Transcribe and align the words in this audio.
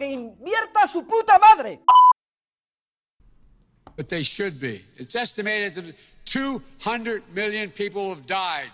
¡Que 0.00 0.06
invierta 0.06 0.88
su 0.88 1.02
puta 1.02 1.38
madre! 1.38 1.78
but 3.96 4.08
they 4.08 4.22
should 4.22 4.58
be. 4.58 4.82
It's 4.96 5.14
estimated 5.14 5.74
that 5.74 5.94
200 6.24 7.22
million 7.34 7.70
people 7.70 8.08
have 8.08 8.26
died, 8.26 8.70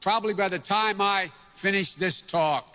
probably 0.00 0.32
by 0.32 0.48
the 0.48 0.58
time 0.58 0.98
I 0.98 1.30
finish 1.52 1.94
this 1.94 2.22
talk. 2.22 2.74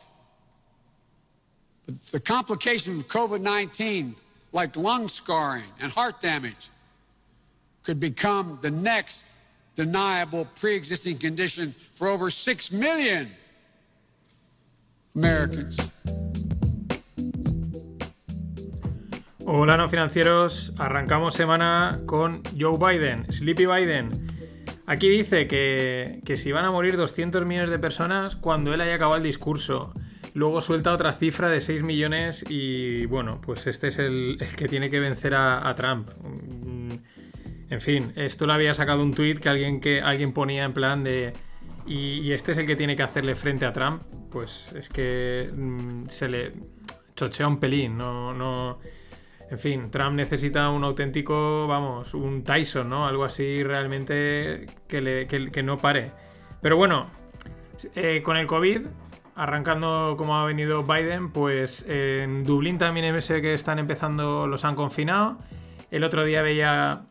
But 1.87 2.05
the 2.11 2.19
complications 2.19 2.99
of 2.99 3.07
COVID 3.07 3.41
19, 3.41 4.15
like 4.51 4.75
lung 4.75 5.07
scarring 5.07 5.63
and 5.79 5.91
heart 5.91 6.21
damage, 6.21 6.69
could 7.81 7.99
become 7.99 8.59
the 8.61 8.69
next 8.69 9.25
deniable 9.75 10.45
pre 10.59 10.75
existing 10.75 11.17
condition 11.17 11.73
for 11.95 12.09
over 12.09 12.29
6 12.29 12.71
million 12.71 13.31
Americans. 15.15 15.79
Hola 19.49 19.77
no 19.77 19.87
financieros, 19.87 20.73
arrancamos 20.77 21.33
semana 21.33 22.01
con 22.05 22.41
Joe 22.59 22.77
Biden, 22.77 23.31
Sleepy 23.31 23.65
Biden. 23.65 24.09
Aquí 24.85 25.07
dice 25.07 25.47
que, 25.47 26.19
que 26.25 26.35
si 26.35 26.51
van 26.51 26.65
a 26.65 26.71
morir 26.71 26.97
200 26.97 27.45
millones 27.45 27.69
de 27.69 27.79
personas 27.79 28.35
cuando 28.35 28.73
él 28.73 28.81
haya 28.81 28.95
acabado 28.95 29.15
el 29.15 29.23
discurso. 29.23 29.93
Luego 30.33 30.59
suelta 30.59 30.91
otra 30.91 31.13
cifra 31.13 31.49
de 31.49 31.61
6 31.61 31.81
millones 31.83 32.43
y 32.49 33.05
bueno, 33.05 33.39
pues 33.39 33.67
este 33.67 33.87
es 33.87 33.99
el, 33.99 34.37
el 34.41 34.55
que 34.57 34.67
tiene 34.67 34.89
que 34.89 34.99
vencer 34.99 35.33
a, 35.33 35.73
Trump. 35.77 36.09
Mm, 36.21 36.91
En 37.69 37.79
fin, 37.79 38.11
esto 38.17 38.47
lo 38.47 38.51
había 38.51 38.73
sacado 38.73 39.01
un 39.01 39.13
tweet 39.13 39.35
que 39.35 39.47
alguien, 39.47 39.79
que 39.79 40.01
alguien 40.01 40.33
ponía 40.33 40.65
en 40.65 40.73
plan 40.73 41.05
de... 41.05 41.31
Y, 41.85 42.19
y 42.19 42.33
este 42.33 42.51
es 42.51 42.57
el 42.57 42.67
que 42.67 42.75
tiene 42.75 42.97
que 42.97 43.03
hacerle 43.03 43.33
frente 43.33 43.65
a 43.65 43.71
Trump. 43.71 44.03
Pues 44.29 44.73
es 44.73 44.89
que 44.89 45.49
mm, 45.55 46.09
se 46.09 46.27
le 46.27 46.53
chochea 47.15 47.47
un 47.47 47.61
pelín, 47.61 47.97
no... 47.97 48.33
no 48.33 48.96
en 49.49 49.59
fin, 49.59 49.91
Trump 49.91 50.15
necesita 50.15 50.69
un 50.69 50.83
auténtico, 50.83 51.67
vamos, 51.67 52.13
un 52.13 52.43
Tyson, 52.43 52.89
¿no? 52.89 53.07
Algo 53.07 53.23
así 53.23 53.63
realmente 53.63 54.67
que, 54.87 55.63
no 55.63 55.77
pare. 55.77 56.11
Pero 56.61 56.75
bueno, 56.75 57.07
eh, 57.95 58.21
con 58.23 58.35
el 58.35 58.45
COVID, 58.45 58.81
arrancando 59.35 60.15
como 60.17 60.35
ha 60.37 60.45
venido 60.45 60.83
Biden, 60.83 61.31
pues 61.31 61.85
en 61.87 62.43
Dublín 62.43 62.77
también 62.77 63.21
sé 63.21 63.41
que 63.41 63.53
están 63.53 63.79
empezando, 63.79 64.47
los 64.47 64.65
han 64.65 64.75
confinado. 64.75 65.37
El 65.91 66.03
otro 66.03 66.25
día 66.25 66.41
veía 66.41 67.03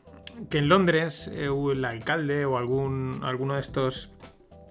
que 0.50 0.58
en 0.58 0.68
Londres 0.68 1.30
eh, 1.32 1.48
el 1.72 1.84
alcalde 1.84 2.44
o 2.44 2.58
algún, 2.58 3.20
alguno 3.22 3.54
de 3.54 3.60
estos 3.60 4.10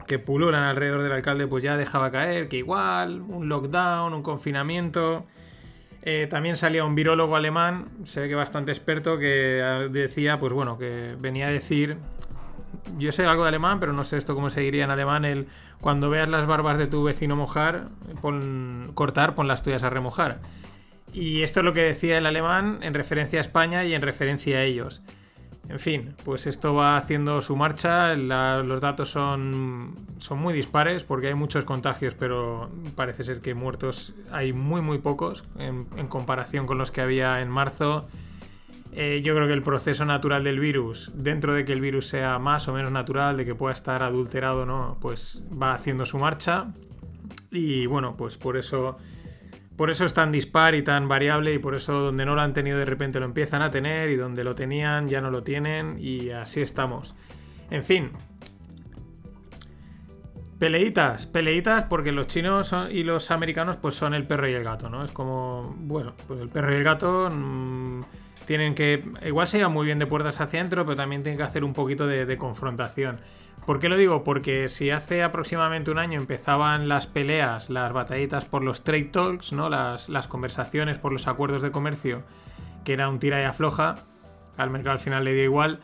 que 0.05 0.19
pululan 0.19 0.63
alrededor 0.63 1.01
del 1.01 1.13
alcalde, 1.13 1.47
pues 1.47 1.63
ya 1.63 1.77
dejaba 1.77 2.11
caer 2.11 2.47
que 2.47 2.57
igual, 2.57 3.21
un 3.21 3.49
lockdown, 3.49 4.13
un 4.13 4.21
confinamiento. 4.21 5.25
Eh, 6.07 6.27
también 6.29 6.55
salía 6.55 6.85
un 6.85 6.93
virólogo 6.93 7.35
alemán, 7.35 7.89
se 8.03 8.21
ve 8.21 8.29
que 8.29 8.35
bastante 8.35 8.71
experto, 8.71 9.17
que 9.17 9.89
decía, 9.89 10.37
pues 10.37 10.53
bueno, 10.53 10.77
que 10.77 11.15
venía 11.19 11.47
a 11.47 11.49
decir. 11.51 11.97
Yo 12.99 13.11
sé 13.11 13.25
algo 13.25 13.41
de 13.41 13.49
alemán, 13.49 13.79
pero 13.79 13.91
no 13.91 14.03
sé 14.03 14.17
esto 14.17 14.35
cómo 14.35 14.51
se 14.51 14.61
diría 14.61 14.83
en 14.83 14.91
alemán. 14.91 15.25
El 15.25 15.47
cuando 15.81 16.11
veas 16.11 16.29
las 16.29 16.45
barbas 16.45 16.77
de 16.77 16.85
tu 16.85 17.03
vecino 17.03 17.35
mojar, 17.35 17.85
pon, 18.21 18.91
cortar, 18.93 19.33
pon 19.33 19.47
las 19.47 19.63
tuyas 19.63 19.81
a 19.81 19.89
remojar. 19.89 20.41
Y 21.11 21.41
esto 21.41 21.61
es 21.61 21.63
lo 21.65 21.73
que 21.73 21.81
decía 21.81 22.19
el 22.19 22.27
alemán 22.27 22.79
en 22.81 22.93
referencia 22.93 23.39
a 23.39 23.41
España 23.41 23.83
y 23.83 23.95
en 23.95 24.03
referencia 24.03 24.59
a 24.59 24.63
ellos. 24.63 25.01
En 25.67 25.79
fin, 25.79 26.13
pues 26.23 26.45
esto 26.45 26.73
va 26.73 26.97
haciendo 26.97 27.41
su 27.41 27.55
marcha. 27.55 28.15
los 28.15 28.81
datos 28.81 29.09
son, 29.09 29.95
son 30.19 30.39
muy 30.39 30.53
dispares 30.53 31.03
porque 31.03 31.27
hay 31.27 31.33
muchos 31.33 31.63
contagios, 31.63 32.13
pero 32.13 32.69
parece 32.95 33.23
ser 33.23 33.39
que 33.39 33.55
muertos 33.55 34.13
hay 34.31 34.53
muy, 34.53 34.81
muy 34.81 34.99
pocos 34.99 35.43
en, 35.57 35.87
en 35.97 36.07
comparación 36.07 36.67
con 36.67 36.77
los 36.77 36.91
que 36.91 37.01
había 37.01 37.41
en 37.41 37.49
marzo. 37.49 38.07
Eh, 38.97 39.21
yo 39.21 39.35
creo 39.35 39.47
que 39.47 39.53
el 39.53 39.61
proceso 39.61 40.05
natural 40.05 40.45
del 40.45 40.59
virus, 40.59 41.11
dentro 41.13 41.53
de 41.53 41.65
que 41.65 41.73
el 41.73 41.81
virus 41.81 42.07
sea 42.07 42.39
más 42.39 42.69
o 42.69 42.73
menos 42.73 42.93
natural, 42.93 43.35
de 43.35 43.43
que 43.43 43.53
pueda 43.53 43.73
estar 43.73 44.01
adulterado 44.03 44.61
o 44.61 44.65
no, 44.65 44.97
pues 45.01 45.43
va 45.61 45.73
haciendo 45.73 46.05
su 46.05 46.17
marcha. 46.17 46.67
Y 47.51 47.87
bueno, 47.87 48.15
pues 48.15 48.37
por 48.37 48.55
eso 48.55 48.95
por 49.75 49.89
eso 49.89 50.05
es 50.05 50.13
tan 50.13 50.31
dispar 50.31 50.75
y 50.75 50.83
tan 50.83 51.07
variable 51.07 51.53
y 51.53 51.59
por 51.59 51.75
eso 51.75 51.93
donde 51.93 52.25
no 52.25 52.35
lo 52.35 52.41
han 52.41 52.53
tenido 52.53 52.77
de 52.77 52.85
repente 52.85 53.19
lo 53.19 53.25
empiezan 53.25 53.61
a 53.61 53.71
tener 53.71 54.09
y 54.09 54.15
donde 54.15 54.43
lo 54.43 54.55
tenían 54.55 55.07
ya 55.07 55.21
no 55.21 55.31
lo 55.31 55.43
tienen 55.43 55.97
y 55.99 56.29
así 56.29 56.61
estamos. 56.61 57.15
En 57.69 57.83
fin. 57.83 58.11
Peleitas, 60.59 61.27
peleitas 61.27 61.85
porque 61.85 62.13
los 62.13 62.27
chinos 62.27 62.73
y 62.89 63.03
los 63.03 63.29
americanos 63.31 63.75
pues 63.75 63.95
son 63.95 64.13
el 64.13 64.25
perro 64.25 64.47
y 64.47 64.53
el 64.53 64.63
gato, 64.63 64.89
¿no? 64.89 65.03
Es 65.03 65.11
como, 65.11 65.75
bueno, 65.79 66.13
pues 66.27 66.39
el 66.39 66.47
perro 66.47 66.71
y 66.71 66.77
el 66.77 66.83
gato 66.83 67.29
mm, 67.29 68.03
tienen 68.45 68.73
que, 68.73 69.03
igual 69.25 69.47
se 69.47 69.57
llevan 69.57 69.73
muy 69.73 69.85
bien 69.85 69.99
de 69.99 70.07
puertas 70.07 70.39
hacia 70.39 70.61
adentro, 70.61 70.85
pero 70.85 70.95
también 70.95 71.23
tienen 71.23 71.37
que 71.37 71.43
hacer 71.43 71.65
un 71.65 71.73
poquito 71.73 72.07
de 72.07 72.37
confrontación. 72.37 73.19
¿Por 73.65 73.79
qué 73.79 73.89
lo 73.89 73.97
digo? 73.97 74.23
Porque 74.23 74.69
si 74.69 74.91
hace 74.91 75.23
aproximadamente 75.23 75.89
un 75.89 75.97
año 75.97 76.19
empezaban 76.19 76.87
las 76.87 77.07
peleas, 77.07 77.71
las 77.71 77.91
batallitas 77.93 78.45
por 78.45 78.63
los 78.63 78.83
trade 78.83 79.05
talks, 79.05 79.53
¿no? 79.53 79.69
Las, 79.69 80.27
conversaciones 80.27 80.99
por 80.99 81.11
los 81.11 81.27
acuerdos 81.27 81.63
de 81.63 81.71
comercio, 81.71 82.21
que 82.83 82.93
era 82.93 83.09
un 83.09 83.17
tira 83.19 83.41
y 83.41 83.45
afloja, 83.45 83.95
al 84.55 84.69
mercado 84.69 84.91
al 84.91 84.99
final 84.99 85.23
le 85.23 85.33
dio 85.33 85.43
igual. 85.43 85.79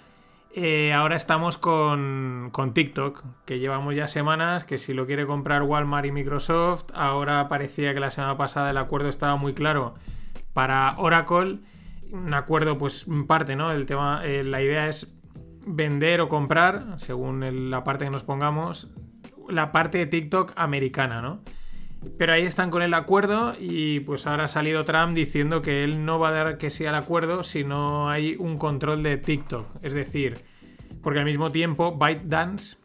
Eh, 0.53 0.94
ahora 0.94 1.16
estamos 1.16 1.58
con, 1.58 2.50
con 2.52 2.74
TikTok, 2.75 3.24
que 3.46 3.58
llevamos 3.58 3.96
ya 3.96 4.08
semanas, 4.08 4.64
que 4.64 4.78
si 4.78 4.94
lo 4.94 5.08
quiere 5.08 5.25
comprar 5.25 5.64
Walmart 5.64 6.06
y 6.06 6.12
Microsoft, 6.12 6.86
ahora 6.94 7.47
parecía 7.50 7.96
que 7.96 8.00
la 8.00 8.12
semana 8.12 8.38
pasada 8.38 8.70
el 8.70 8.78
acuerdo 8.78 9.09
estaba 9.09 9.38
muy 9.38 9.53
claro 9.56 9.96
para 10.53 10.94
Oracle, 11.00 11.59
un 12.12 12.34
acuerdo 12.36 12.78
pues 12.78 13.08
en 13.08 13.25
parte, 13.25 13.56
¿no? 13.56 13.72
El 13.72 13.88
tema, 13.88 14.22
eh, 14.24 14.44
la 14.44 14.62
idea 14.62 14.88
es 14.88 15.12
vender 15.66 16.22
o 16.22 16.29
comprar, 16.29 16.95
según 16.97 17.69
la 17.69 17.83
parte 17.83 18.05
que 18.05 18.11
nos 18.11 18.23
pongamos, 18.23 18.89
la 19.49 19.72
parte 19.72 19.99
de 19.99 20.05
TikTok 20.07 20.53
americana, 20.55 21.22
¿no? 21.22 21.41
Pero 22.17 22.33
ahí 22.33 22.44
están 22.44 22.72
con 22.72 22.81
el 22.81 22.94
acuerdo 22.95 23.53
y 23.59 23.99
pues 23.99 24.25
ahora 24.25 24.45
ha 24.45 24.47
salido 24.47 24.85
Trump 24.85 25.13
diciendo 25.13 25.61
que 25.61 25.83
él 25.83 26.03
no 26.03 26.17
va 26.17 26.29
a 26.29 26.31
dar 26.31 26.57
que 26.57 26.72
sí 26.72 26.85
al 26.85 26.95
acuerdo 26.95 27.44
si 27.44 27.63
no 27.63 28.09
hay 28.09 28.35
un 28.39 28.57
control 28.57 29.03
de 29.03 29.17
TikTok. 29.17 29.67
Es 29.83 29.94
decir, 29.94 30.39
porque 31.03 31.19
al 31.19 31.25
mismo 31.25 31.51
tiempo 31.51 31.95
ByteDance, 31.95 32.78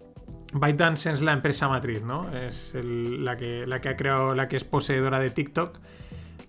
ByteDance 0.52 1.10
es 1.10 1.22
la 1.22 1.32
empresa 1.32 1.66
matriz, 1.66 2.02
¿no? 2.02 2.30
Es 2.34 2.74
la, 2.74 3.38
que, 3.38 3.66
la 3.66 3.80
que 3.80 3.88
ha 3.88 3.96
creado, 3.96 4.34
la 4.34 4.48
que 4.48 4.56
es 4.56 4.64
poseedora 4.64 5.18
de 5.18 5.30
TikTok. 5.30 5.80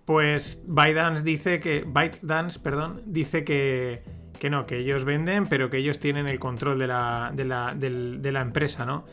Pues 0.03 0.63
ByteDance 0.67 1.23
dice 1.23 1.61
que, 1.61 1.85
ByteDance, 1.87 2.59
perdón, 2.59 3.01
dice 3.05 3.45
que, 3.45 4.03
que 4.37 4.49
no, 4.49 4.65
que 4.65 4.77
ellos 4.77 5.05
venden, 5.05 5.47
pero 5.47 5.69
que 5.69 5.77
ellos 5.77 5.99
tienen 5.99 6.27
el 6.27 6.39
control 6.39 6.79
de 6.79 6.87
la, 6.87 7.31
de 7.33 7.45
la, 7.45 7.73
de 7.75 8.31
la 8.31 8.41
empresa, 8.41 8.85
¿no? 8.85 9.05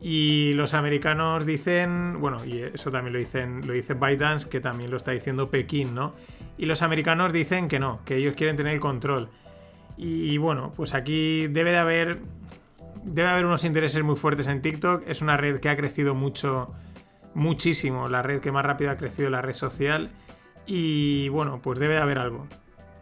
Y 0.00 0.52
los 0.54 0.74
americanos 0.74 1.46
dicen, 1.46 2.20
bueno, 2.20 2.44
y 2.44 2.60
eso 2.60 2.90
también 2.90 3.14
lo 3.14 3.18
dicen, 3.18 3.66
lo 3.66 3.72
dice 3.72 3.94
ByteDance, 3.94 4.48
que 4.48 4.60
también 4.60 4.90
lo 4.90 4.98
está 4.98 5.12
diciendo 5.12 5.50
Pekín, 5.50 5.94
¿no? 5.94 6.12
Y 6.58 6.66
los 6.66 6.82
americanos 6.82 7.32
dicen 7.32 7.68
que 7.68 7.78
no, 7.78 8.00
que 8.04 8.16
ellos 8.16 8.34
quieren 8.36 8.56
tener 8.56 8.74
el 8.74 8.80
control. 8.80 9.30
Y 9.96 10.36
bueno, 10.36 10.72
pues 10.76 10.92
aquí 10.92 11.46
debe 11.46 11.70
de 11.70 11.78
haber 11.78 12.20
debe 13.06 13.28
haber 13.28 13.46
unos 13.46 13.64
intereses 13.64 14.02
muy 14.02 14.16
fuertes 14.16 14.46
en 14.48 14.60
TikTok. 14.60 15.04
Es 15.08 15.22
una 15.22 15.36
red 15.36 15.60
que 15.60 15.68
ha 15.68 15.76
crecido 15.76 16.14
mucho, 16.14 16.72
muchísimo, 17.34 18.08
la 18.08 18.22
red 18.22 18.40
que 18.40 18.52
más 18.52 18.64
rápido 18.64 18.90
ha 18.90 18.96
crecido 18.96 19.30
la 19.30 19.40
red 19.40 19.54
social. 19.54 20.10
Y 20.66 21.28
bueno, 21.28 21.60
pues 21.62 21.78
debe 21.78 21.94
de 21.94 22.00
haber 22.00 22.18
algo. 22.18 22.46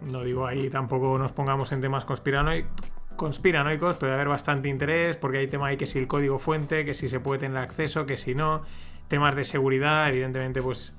No 0.01 0.23
digo 0.23 0.47
ahí 0.47 0.69
tampoco 0.71 1.19
nos 1.19 1.33
pongamos 1.33 1.73
en 1.73 1.81
temas 1.81 2.05
conspiranoicos, 2.05 3.99
debe 3.99 4.13
haber 4.13 4.29
bastante 4.29 4.69
interés, 4.69 5.17
porque 5.17 5.39
hay 5.39 5.47
tema 5.47 5.69
ahí 5.69 5.77
que 5.77 5.87
si 5.87 5.99
el 5.99 6.07
código 6.07 6.39
fuente, 6.39 6.85
que 6.85 6.95
si 6.95 7.09
se 7.09 7.21
puede 7.21 7.41
tener 7.41 7.59
acceso, 7.59 8.07
que 8.07 8.17
si 8.17 8.35
no, 8.35 8.63
temas 9.09 9.35
de 9.37 9.45
seguridad, 9.45 10.09
evidentemente, 10.09 10.61
pues 10.61 10.95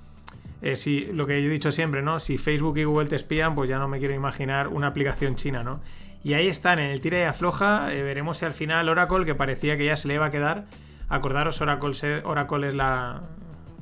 eh, 0.61 0.75
si, 0.75 1.05
lo 1.05 1.27
que 1.27 1.41
yo 1.41 1.49
he 1.49 1.53
dicho 1.53 1.71
siempre, 1.71 2.01
¿no? 2.01 2.19
Si 2.19 2.37
Facebook 2.37 2.77
y 2.77 2.83
Google 2.83 3.07
te 3.07 3.15
espían, 3.15 3.55
pues 3.55 3.69
ya 3.69 3.77
no 3.77 3.87
me 3.87 3.99
quiero 3.99 4.13
imaginar 4.13 4.67
una 4.69 4.87
aplicación 4.87 5.35
china, 5.35 5.63
¿no? 5.63 5.81
Y 6.23 6.33
ahí 6.33 6.47
están, 6.47 6.79
en 6.79 6.89
el 6.89 7.01
tira 7.01 7.19
y 7.19 7.23
afloja, 7.23 7.93
eh, 7.93 8.01
veremos 8.01 8.39
si 8.39 8.45
al 8.45 8.53
final 8.53 8.89
Oracle, 8.89 9.25
que 9.25 9.35
parecía 9.35 9.77
que 9.77 9.85
ya 9.85 9.95
se 9.95 10.07
le 10.07 10.15
iba 10.15 10.25
a 10.25 10.31
quedar, 10.31 10.65
acordaros, 11.07 11.61
Oracle, 11.61 12.21
Oracle 12.23 12.69
es 12.69 12.73
la, 12.73 13.21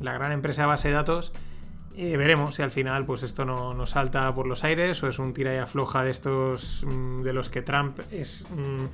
la 0.02 0.14
gran 0.14 0.34
empresa 0.34 0.64
de 0.64 0.68
base 0.68 0.90
de 0.90 0.96
datos, 0.96 1.32
Eh, 1.96 2.18
veremos 2.18 2.56
si 2.56 2.64
al 2.64 2.72
final 2.72 3.06
pues 3.06 3.22
esto 3.22 3.46
no, 3.46 3.74
no, 3.76 3.86
salta 3.86 4.34
por 4.34 4.48
los 4.48 4.64
aires 4.64 5.04
o 5.04 5.08
es 5.08 5.20
un 5.20 5.32
tira 5.32 5.54
y 5.54 5.58
afloja 5.58 6.04
de 6.04 6.10
estos 6.10 6.84
mm, 6.88 7.22
de 7.22 7.34
los 7.34 7.50
que 7.50 7.62
Trump 7.62 8.00
es, 8.12 8.48
mm, 8.50 8.86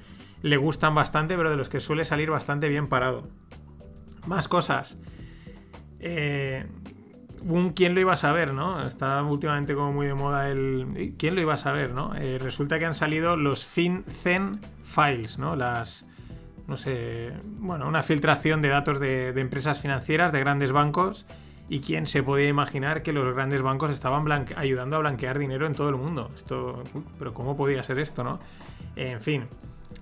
le 0.42 0.58
gustan 0.58 0.96
bastante, 0.96 1.38
pero 1.38 1.50
de 1.50 1.56
los 1.56 1.70
que 1.70 1.80
suele 1.80 2.04
salir 2.04 2.30
bastante 2.30 2.68
bien 2.68 2.88
parado. 2.88 3.28
Más 4.26 4.50
cosas. 4.50 4.98
Eh, 6.02 6.66
un 7.42 7.72
quién 7.72 7.96
lo 7.96 8.02
iba 8.02 8.14
a 8.14 8.18
saber, 8.18 8.54
¿no? 8.54 8.86
Está 8.86 9.24
últimamente 9.24 9.76
como 9.76 9.94
muy 9.94 10.08
de 10.08 10.14
moda 10.14 10.50
el 10.50 11.16
quién 11.18 11.36
lo 11.36 11.42
iba 11.42 11.54
a 11.54 11.58
saber, 11.58 11.92
¿no? 11.94 12.14
Eh, 12.16 12.38
resulta 12.38 12.80
que 12.80 12.86
han 12.86 12.96
salido 12.96 13.38
los 13.38 13.66
FinCEN 13.66 14.60
Files, 14.84 15.38
¿no? 15.40 15.56
Las 15.56 16.06
no 16.68 16.76
sé, 16.76 17.32
bueno, 17.46 17.88
una 17.88 18.04
filtración 18.04 18.62
de 18.62 18.68
datos 18.68 19.00
de, 19.00 19.32
de 19.34 19.42
empresas 19.42 19.82
financieras, 19.82 20.32
de 20.32 20.40
grandes 20.42 20.72
bancos 20.72 21.26
y 21.70 21.82
quién 21.82 22.08
se 22.08 22.24
podía 22.24 22.48
imaginar 22.48 23.04
que 23.04 23.14
los 23.14 23.34
grandes 23.34 23.62
bancos 23.62 23.92
estaban 23.92 24.26
ayudando 24.56 24.96
a 24.96 25.00
blanquear 25.00 25.38
dinero 25.38 25.68
en 25.68 25.74
todo 25.74 25.90
el 25.90 25.96
mundo. 25.96 26.30
Esto, 26.36 26.84
pero 27.18 27.34
¿cómo 27.34 27.56
podía 27.56 27.84
ser 27.84 28.00
esto, 28.00 28.24
no? 28.24 28.40
En 28.96 29.22
fin. 29.22 29.46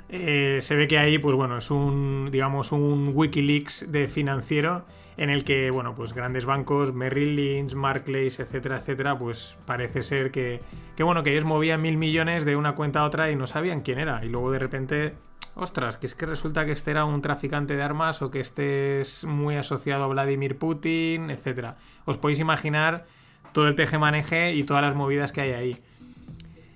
Eh, 0.10 0.60
se 0.62 0.75
ve 0.75 0.88
que 0.88 0.98
ahí, 0.98 1.18
pues 1.18 1.36
bueno, 1.36 1.58
es 1.58 1.69
un, 1.69 2.30
digamos, 2.31 2.72
un 2.72 3.12
Wikileaks 3.14 3.92
de 3.92 4.08
financiero 4.08 4.86
en 5.18 5.30
el 5.30 5.44
que, 5.44 5.69
bueno, 5.72 5.96
pues 5.96 6.14
grandes 6.14 6.46
bancos, 6.46 6.94
Merrill 6.94 7.36
Lynch, 7.36 7.74
Barclays, 7.74 8.40
etcétera, 8.40 8.78
etcétera, 8.78 9.18
pues 9.18 9.58
parece 9.66 10.04
ser 10.04 10.31
que, 10.31 10.62
que, 10.96 11.04
bueno, 11.04 11.24
que 11.24 11.31
ellos 11.31 11.44
movían 11.44 11.81
mil 11.81 11.98
millones 11.98 12.46
de 12.46 12.56
una 12.56 12.75
cuenta 12.75 13.02
a 13.02 13.04
otra 13.04 13.30
y 13.31 13.36
no 13.36 13.48
sabían 13.48 13.81
quién 13.81 14.00
era. 14.00 14.24
Y 14.24 14.30
luego 14.30 14.52
de 14.52 14.60
repente 14.60 15.14
ostras, 15.57 15.98
que 15.98 16.07
es 16.07 16.15
que 16.15 16.25
resulta 16.25 16.65
que 16.65 16.71
este 16.71 16.92
era 16.92 17.06
un 17.06 17.21
traficante 17.21 17.75
de 17.75 17.83
armas 17.83 18.21
o 18.21 18.31
que 18.31 18.39
este 18.39 19.01
es 19.01 19.25
muy 19.25 19.56
asociado 19.56 20.04
a 20.04 20.07
Vladimir 20.07 20.57
Putin, 20.57 21.30
etc. 21.30 21.75
Os 22.06 22.18
podéis 22.18 22.39
imaginar 22.39 23.06
todo 23.51 23.68
el 23.68 23.75
teje-maneje 23.75 24.54
y 24.54 24.63
todas 24.63 24.83
las 24.83 24.95
movidas 24.95 25.31
que 25.31 25.42
hay 25.42 25.51
ahí. 25.51 25.77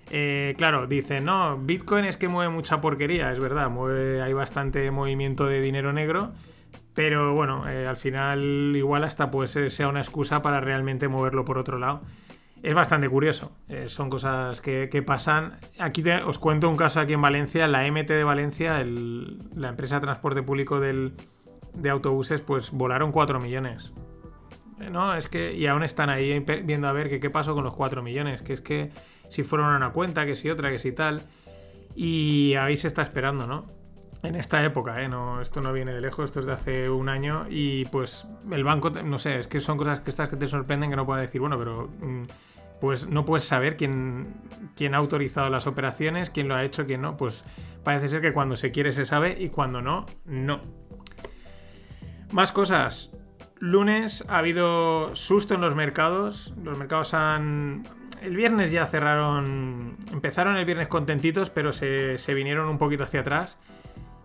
Eh, 0.10 0.56
claro, 0.58 0.88
dice, 0.88 1.22
no, 1.22 1.58
Bitcoin 1.58 2.06
es 2.06 2.18
que 2.18 2.28
mueve 2.28 2.52
mucha 2.52 2.82
porquería, 2.82 3.32
es 3.32 3.40
verdad, 3.40 3.70
mueve, 3.70 4.22
hay 4.22 4.34
bastante 4.34 4.92
movimiento 4.92 5.46
de 5.46 5.62
dinero 5.62 5.94
negro, 5.94 6.34
pero 6.94 7.34
bueno, 7.34 7.70
eh, 7.70 7.88
al 7.88 7.96
final 7.96 8.74
igual 8.76 9.06
hasta 9.06 9.32
pues 9.32 9.58
sea 9.70 9.88
una 9.88 10.02
excusa 10.02 10.42
para 10.42 10.60
realmente 10.60 11.08
moverlo 11.08 11.46
por 11.46 11.58
otro 11.58 11.80
lado 11.80 12.02
es 12.64 12.74
bastante 12.76 13.10
curioso. 13.10 13.52
Eh, 13.70 13.90
son 13.90 14.10
cosas 14.10 14.62
que, 14.62 15.04
pasan. 15.06 15.60
Aquí 15.80 16.04
os 16.26 16.38
cuento 16.38 16.70
un 16.70 16.78
caso 16.78 17.00
aquí 17.00 17.14
en 17.14 17.22
Valencia. 17.22 17.68
La 17.68 17.90
MT 17.90 18.08
de 18.08 18.24
Valencia, 18.24 18.84
la 18.84 19.70
empresa 19.70 19.96
de 19.96 20.02
transporte 20.02 20.44
público 20.44 20.80
de 20.80 21.90
autobuses, 21.90 22.42
pues 22.42 22.72
volaron 22.72 23.12
4 23.12 23.40
millones. 23.40 23.94
Eh, 24.80 24.90
no, 24.90 25.16
es 25.16 25.28
que. 25.28 25.54
Y 25.54 25.66
aún 25.68 25.84
están 25.84 26.10
ahí 26.10 26.40
viendo 26.64 26.88
a 26.88 26.92
ver 26.92 27.20
qué 27.20 27.30
pasó 27.30 27.56
con 27.56 27.64
los 27.64 27.74
4 27.74 28.04
millones. 28.04 28.42
Que 28.42 28.54
es 28.54 28.62
que 28.62 28.92
si 29.30 29.44
fueron 29.44 29.74
a 29.74 29.78
una 29.78 29.92
cuenta, 29.92 30.26
que 30.26 30.36
si 30.36 30.50
otra, 30.50 30.70
que 30.70 30.80
si 30.80 30.92
tal. 30.92 31.22
Y 31.96 32.54
ahí 32.56 32.78
se 32.78 32.88
está 32.88 33.02
esperando, 33.02 33.48
¿no? 33.48 33.66
En 34.24 34.36
esta 34.36 34.64
época, 34.64 35.02
¿eh? 35.02 35.10
No, 35.10 35.42
esto 35.42 35.62
no 35.62 35.74
viene 35.74 35.94
de 35.94 36.02
lejos, 36.02 36.26
esto 36.26 36.42
es 36.42 36.46
de 36.46 36.52
hace 36.52 36.90
un 36.92 37.10
año. 37.10 37.48
Y 37.50 37.86
pues 37.86 38.28
el 38.52 38.64
banco, 38.64 38.92
no 38.92 39.18
sé, 39.18 39.40
es 39.40 39.48
que 39.48 39.60
son 39.60 39.80
cosas 39.80 40.02
que 40.02 40.12
estas 40.12 40.30
que 40.30 40.36
te 40.36 40.48
sorprenden 40.48 40.92
que 40.92 40.96
no 40.96 41.08
puedo 41.08 41.20
decir, 41.20 41.42
bueno, 41.42 41.58
pero. 41.58 41.90
Mm, 42.02 42.24
pues 42.82 43.08
no 43.08 43.24
puedes 43.24 43.46
saber 43.46 43.78
quién, 43.78 44.34
quién 44.76 44.96
ha 44.96 44.98
autorizado 44.98 45.50
las 45.52 45.68
operaciones, 45.68 46.32
quién 46.32 46.48
lo 46.48 46.56
ha 46.56 46.64
hecho, 46.64 46.88
quién 46.88 47.04
no. 47.04 47.16
Pues 47.16 47.46
parece 47.84 48.10
ser 48.10 48.22
que 48.22 48.34
cuando 48.34 48.58
se 48.58 48.72
quiere 48.72 48.92
se 48.92 49.06
sabe 49.06 49.38
y 49.40 49.50
cuando 49.50 49.84
no, 49.84 50.08
no. 50.26 50.60
Más 52.32 52.52
cosas. 52.52 53.12
Lunes 53.60 54.26
ha 54.28 54.40
habido 54.40 55.16
susto 55.16 55.54
en 55.54 55.62
los 55.62 55.76
mercados. 55.76 56.56
Los 56.64 56.80
mercados 56.80 57.14
han... 57.14 57.84
El 58.20 58.36
viernes 58.36 58.72
ya 58.72 58.88
cerraron... 58.88 59.98
Empezaron 60.12 60.58
el 60.58 60.66
viernes 60.66 60.88
contentitos, 60.88 61.52
pero 61.52 61.72
se, 61.74 62.18
vinieron 62.34 62.68
un 62.68 62.80
poquito 62.80 63.04
hacia 63.04 63.20
atrás. 63.20 63.60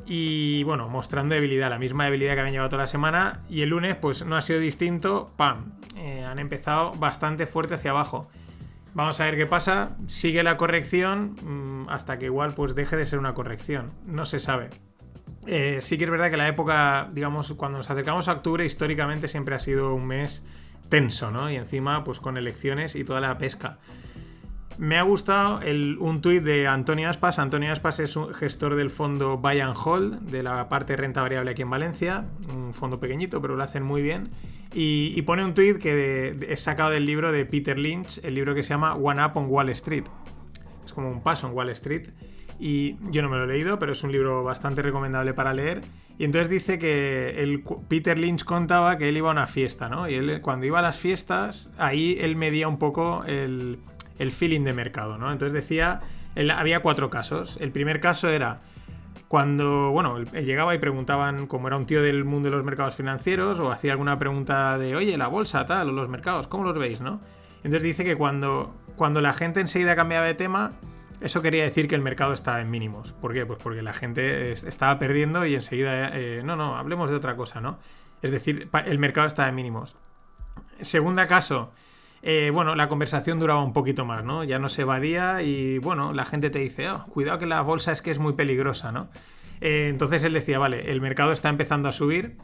Y 0.06 0.62
bueno, 0.62 0.88
mostrando 0.88 1.34
debilidad, 1.34 1.68
la 1.68 1.78
misma 1.78 2.06
debilidad 2.06 2.32
que 2.34 2.40
habían 2.40 2.52
llevado 2.52 2.70
toda 2.70 2.84
la 2.84 2.86
semana. 2.86 3.42
Y 3.50 3.60
el 3.60 3.68
lunes, 3.68 3.96
pues 3.96 4.24
no 4.24 4.34
ha 4.34 4.40
sido 4.40 4.60
distinto. 4.60 5.26
¡Pam! 5.36 5.72
Eh, 5.96 6.24
han 6.24 6.38
empezado 6.38 6.92
bastante 6.92 7.46
fuerte 7.46 7.74
hacia 7.74 7.90
abajo. 7.90 8.30
Vamos 8.96 9.20
a 9.20 9.26
ver 9.26 9.37
qué 9.37 9.46
pasa. 9.46 9.90
Sigue 10.06 10.43
la 10.43 10.56
corrección 10.56 11.37
mm, 11.44 11.90
hasta 11.90 12.19
que 12.19 12.25
igual 12.25 12.54
pues 12.54 12.75
deje 12.75 12.96
de 12.96 13.04
ser 13.04 13.19
una 13.19 13.34
corrección. 13.34 13.93
No 14.06 14.25
se 14.25 14.40
sabe. 14.40 14.70
Eh, 15.46 15.81
sí 15.82 15.98
que 15.98 16.04
es 16.04 16.10
verdad 16.10 16.31
que 16.31 16.38
la 16.38 16.48
época, 16.48 17.10
digamos, 17.12 17.52
cuando 17.58 17.76
nos 17.76 17.90
acercamos 17.90 18.26
a 18.28 18.32
octubre, 18.32 18.64
históricamente 18.64 19.28
siempre 19.28 19.54
ha 19.54 19.60
sido 19.60 19.94
un 19.94 20.06
mes 20.06 20.44
tenso, 20.88 21.31
¿no? 21.31 21.50
Y 21.50 21.56
encima, 21.56 22.04
pues 22.04 22.20
con 22.20 22.38
elecciones 22.38 22.96
y 22.96 23.04
toda 23.04 23.20
la 23.20 23.37
pesca. 23.37 23.76
Me 24.78 24.96
ha 24.96 25.02
gustado 25.02 25.60
un 26.00 26.22
tuit 26.22 26.42
de 26.42 26.66
Antonio 26.66 27.10
Aspas. 27.10 27.38
Antonio 27.38 27.70
Aspas 27.70 28.00
es 28.00 28.16
un 28.16 28.32
gestor 28.32 28.76
del 28.76 28.88
fondo 28.88 29.37
Buy 29.37 29.60
and 29.60 29.76
Hold, 29.76 30.20
de 30.31 30.42
la 30.42 30.70
parte 30.70 30.94
de 30.94 30.96
renta 30.96 31.20
variable 31.20 31.50
aquí 31.50 31.60
en 31.60 31.70
Valencia. 31.70 32.25
Un 32.54 32.72
fondo 32.72 32.99
pequeñito, 32.99 33.42
pero 33.42 33.56
lo 33.56 33.62
hacen 33.62 33.82
muy 33.82 34.00
bien. 34.00 34.31
Y, 34.74 35.20
pone 35.22 35.44
un 35.44 35.54
tweet 35.54 35.78
que 35.78 36.36
es 36.48 36.60
sacado 36.60 36.90
del 36.90 37.06
libro 37.06 37.32
de 37.32 37.46
Peter 37.46 37.78
Lynch, 37.78 38.20
el 38.22 38.34
libro 38.34 38.54
que 38.54 38.62
se 38.62 38.70
llama 38.70 38.94
One 38.94 39.24
Up 39.24 39.32
on 39.36 39.46
Wall 39.46 39.70
Street. 39.70 40.04
Es 40.84 40.92
como 40.92 41.10
un 41.10 41.22
paso 41.22 41.46
en 41.48 41.54
Wall 41.54 41.70
Street. 41.70 42.08
Y 42.58 42.96
yo 43.10 43.22
no 43.22 43.28
me 43.28 43.36
lo 43.36 43.44
he 43.44 43.46
leído, 43.46 43.78
pero 43.78 43.92
es 43.92 44.02
un 44.02 44.12
libro 44.12 44.42
bastante 44.42 44.82
recomendable 44.82 45.34
para 45.34 45.52
leer. 45.54 45.82
Y 46.18 46.24
entonces 46.24 46.48
dice 46.48 46.78
que 46.78 47.42
el, 47.42 47.62
Peter 47.88 48.18
Lynch 48.18 48.44
contaba 48.44 48.96
que 48.96 49.08
él 49.08 49.16
iba 49.16 49.28
a 49.28 49.32
una 49.32 49.46
fiesta, 49.46 49.88
¿no? 49.88 50.08
Y 50.08 50.14
él 50.14 50.40
cuando 50.40 50.66
iba 50.66 50.78
a 50.78 50.82
las 50.82 50.98
fiestas, 50.98 51.70
ahí 51.78 52.16
él 52.20 52.36
medía 52.36 52.68
un 52.68 52.78
poco 52.78 53.24
el, 53.26 53.78
el 54.18 54.30
feeling 54.30 54.62
de 54.62 54.72
mercado, 54.72 55.18
¿no? 55.18 55.30
Entonces 55.30 55.52
decía, 55.52 56.00
había 56.54 56.80
cuatro 56.80 57.10
casos. 57.10 57.58
El 57.60 57.72
primer 57.72 58.00
caso 58.00 58.28
era 58.30 58.60
cuando, 59.28 59.90
bueno, 59.90 60.18
él, 60.18 60.26
llegaba 60.44 60.74
y 60.74 60.78
preguntaban, 60.78 61.46
como 61.46 61.68
era 61.68 61.76
un 61.76 61.86
tío 61.86 62.02
del 62.02 62.24
mundo 62.24 62.50
de 62.50 62.56
los 62.56 62.64
mercados 62.64 62.94
financieros, 62.94 63.60
o 63.60 63.70
hacía 63.70 63.92
alguna 63.92 64.18
pregunta 64.18 64.78
de, 64.78 64.96
oye, 64.96 65.16
la 65.16 65.28
bolsa, 65.28 65.64
tal, 65.66 65.90
o 65.90 65.92
los 65.92 66.08
mercados, 66.08 66.48
¿cómo 66.48 66.64
los 66.64 66.78
veis, 66.78 67.00
no? 67.00 67.20
Entonces 67.64 67.82
dice 67.82 68.04
que 68.04 68.16
cuando, 68.16 68.74
cuando 68.96 69.20
la 69.20 69.32
gente 69.32 69.60
enseguida 69.60 69.96
cambiaba 69.96 70.26
de 70.26 70.34
tema, 70.34 70.72
eso 71.20 71.42
quería 71.42 71.64
decir 71.64 71.88
que 71.88 71.94
el 71.94 72.02
mercado 72.02 72.32
estaba 72.32 72.60
en 72.60 72.70
mínimos. 72.70 73.12
¿Por 73.14 73.32
qué? 73.32 73.46
Pues 73.46 73.58
porque 73.58 73.82
la 73.82 73.92
gente 73.92 74.52
estaba 74.52 74.98
perdiendo 74.98 75.46
y 75.46 75.54
enseguida, 75.54 76.10
eh, 76.14 76.42
no, 76.44 76.56
no, 76.56 76.76
hablemos 76.76 77.10
de 77.10 77.16
otra 77.16 77.36
cosa, 77.36 77.60
¿no? 77.60 77.78
Es 78.22 78.30
decir, 78.30 78.68
el 78.86 78.98
mercado 78.98 79.26
estaba 79.26 79.48
en 79.48 79.54
mínimos. 79.54 79.96
Segunda 80.80 81.26
caso, 81.26 81.72
eh, 82.28 82.50
bueno, 82.50 82.75
la 82.75 82.88
conversación 82.88 83.38
duraba 83.38 83.62
un 83.62 83.73
poquito 83.73 84.05
más, 84.05 84.25
¿no? 84.25 84.43
Ya 84.43 84.58
no 84.58 84.69
se 84.69 84.82
evadía 84.82 85.43
y, 85.43 85.78
bueno, 85.78 86.12
la 86.12 86.25
gente 86.25 86.50
te 86.50 86.59
dice, 86.59 86.90
oh, 86.90 87.06
cuidado 87.06 87.38
que 87.38 87.47
la 87.47 87.62
bolsa 87.62 87.92
es 87.92 88.02
que 88.02 88.11
es 88.11 88.18
muy 88.18 88.33
peligrosa, 88.33 88.90
¿no? 88.90 89.06
Eh, 89.61 89.87
entonces 89.88 90.25
él 90.25 90.33
decía, 90.33 90.59
vale, 90.59 90.90
el 90.90 91.00
mercado 91.00 91.30
está 91.30 91.50
empezando 91.50 91.88
a 91.88 91.92
subir 91.92 92.37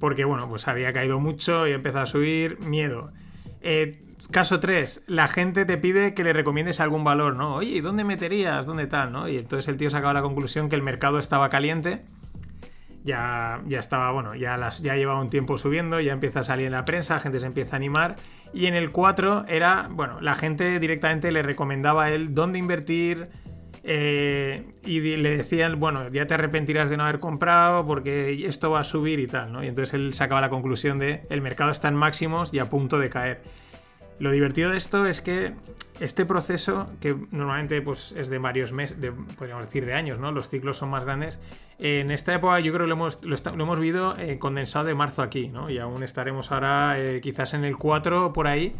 porque, 0.00 0.24
bueno, 0.24 0.48
pues 0.48 0.66
había 0.66 0.92
caído 0.92 1.20
mucho 1.20 1.68
y 1.68 1.70
empezó 1.70 2.00
a 2.00 2.06
subir, 2.06 2.58
miedo. 2.66 3.12
Eh, 3.60 4.02
caso 4.32 4.58
3, 4.58 5.02
la 5.06 5.28
gente 5.28 5.64
te 5.66 5.78
pide 5.78 6.12
que 6.12 6.24
le 6.24 6.32
recomiendes 6.32 6.80
algún 6.80 7.04
valor, 7.04 7.36
¿no? 7.36 7.54
Oye, 7.54 7.80
¿dónde 7.82 8.02
meterías? 8.02 8.66
¿Dónde 8.66 8.88
tal? 8.88 9.12
¿no? 9.12 9.28
Y 9.28 9.36
entonces 9.36 9.68
el 9.68 9.76
tío 9.76 9.88
sacaba 9.88 10.14
la 10.14 10.22
conclusión 10.22 10.68
que 10.68 10.74
el 10.74 10.82
mercado 10.82 11.20
estaba 11.20 11.48
caliente 11.48 12.02
ya, 13.06 13.62
ya 13.66 13.78
estaba, 13.78 14.10
bueno, 14.10 14.34
ya, 14.34 14.56
las, 14.56 14.80
ya 14.82 14.96
llevaba 14.96 15.20
un 15.20 15.30
tiempo 15.30 15.56
subiendo, 15.56 16.00
ya 16.00 16.12
empieza 16.12 16.40
a 16.40 16.42
salir 16.42 16.66
en 16.66 16.72
la 16.72 16.84
prensa, 16.84 17.14
la 17.14 17.20
gente 17.20 17.38
se 17.40 17.46
empieza 17.46 17.76
a 17.76 17.78
animar. 17.78 18.16
Y 18.52 18.66
en 18.66 18.74
el 18.74 18.90
4 18.90 19.46
era, 19.48 19.88
bueno, 19.90 20.20
la 20.20 20.34
gente 20.34 20.78
directamente 20.78 21.30
le 21.32 21.42
recomendaba 21.42 22.04
a 22.04 22.10
él 22.10 22.34
dónde 22.34 22.58
invertir. 22.58 23.28
Eh, 23.88 24.64
y 24.84 24.98
le 24.98 25.36
decían, 25.36 25.78
bueno, 25.78 26.08
ya 26.08 26.26
te 26.26 26.34
arrepentirás 26.34 26.90
de 26.90 26.96
no 26.96 27.04
haber 27.04 27.20
comprado 27.20 27.86
porque 27.86 28.44
esto 28.46 28.70
va 28.70 28.80
a 28.80 28.84
subir 28.84 29.20
y 29.20 29.28
tal, 29.28 29.52
¿no? 29.52 29.62
Y 29.62 29.68
entonces 29.68 29.94
él 29.94 30.12
sacaba 30.12 30.40
la 30.40 30.48
conclusión 30.48 30.98
de 30.98 31.22
el 31.30 31.40
mercado 31.40 31.70
está 31.70 31.86
en 31.88 31.94
máximos 31.94 32.52
y 32.52 32.58
a 32.58 32.64
punto 32.64 32.98
de 32.98 33.10
caer. 33.10 33.42
Lo 34.18 34.30
divertido 34.30 34.70
de 34.70 34.78
esto 34.78 35.06
es 35.06 35.20
que 35.20 35.52
este 36.00 36.26
proceso, 36.26 36.88
que 37.00 37.16
normalmente 37.30 37.80
pues, 37.82 38.12
es 38.12 38.28
de 38.28 38.38
varios 38.38 38.72
meses, 38.72 38.96
podríamos 39.38 39.66
decir 39.66 39.86
de 39.86 39.94
años, 39.94 40.18
¿no? 40.18 40.32
Los 40.32 40.48
ciclos 40.48 40.78
son 40.78 40.90
más 40.90 41.04
grandes. 41.04 41.38
En 41.78 42.10
esta 42.10 42.34
época 42.34 42.58
yo 42.60 42.72
creo 42.72 42.84
que 42.84 42.88
lo 42.88 42.94
hemos, 42.94 43.22
lo, 43.24 43.36
hemos 43.36 44.18
eh, 44.18 44.38
condensado 44.38 44.86
de 44.86 44.94
marzo 44.94 45.22
aquí, 45.22 45.48
¿no? 45.48 45.70
Y 45.70 45.78
aún 45.78 46.02
estaremos 46.02 46.52
ahora 46.52 46.98
eh, 46.98 47.20
quizás 47.20 47.54
en 47.54 47.64
el 47.64 47.76
4 47.76 48.32
por 48.32 48.46
ahí. 48.46 48.72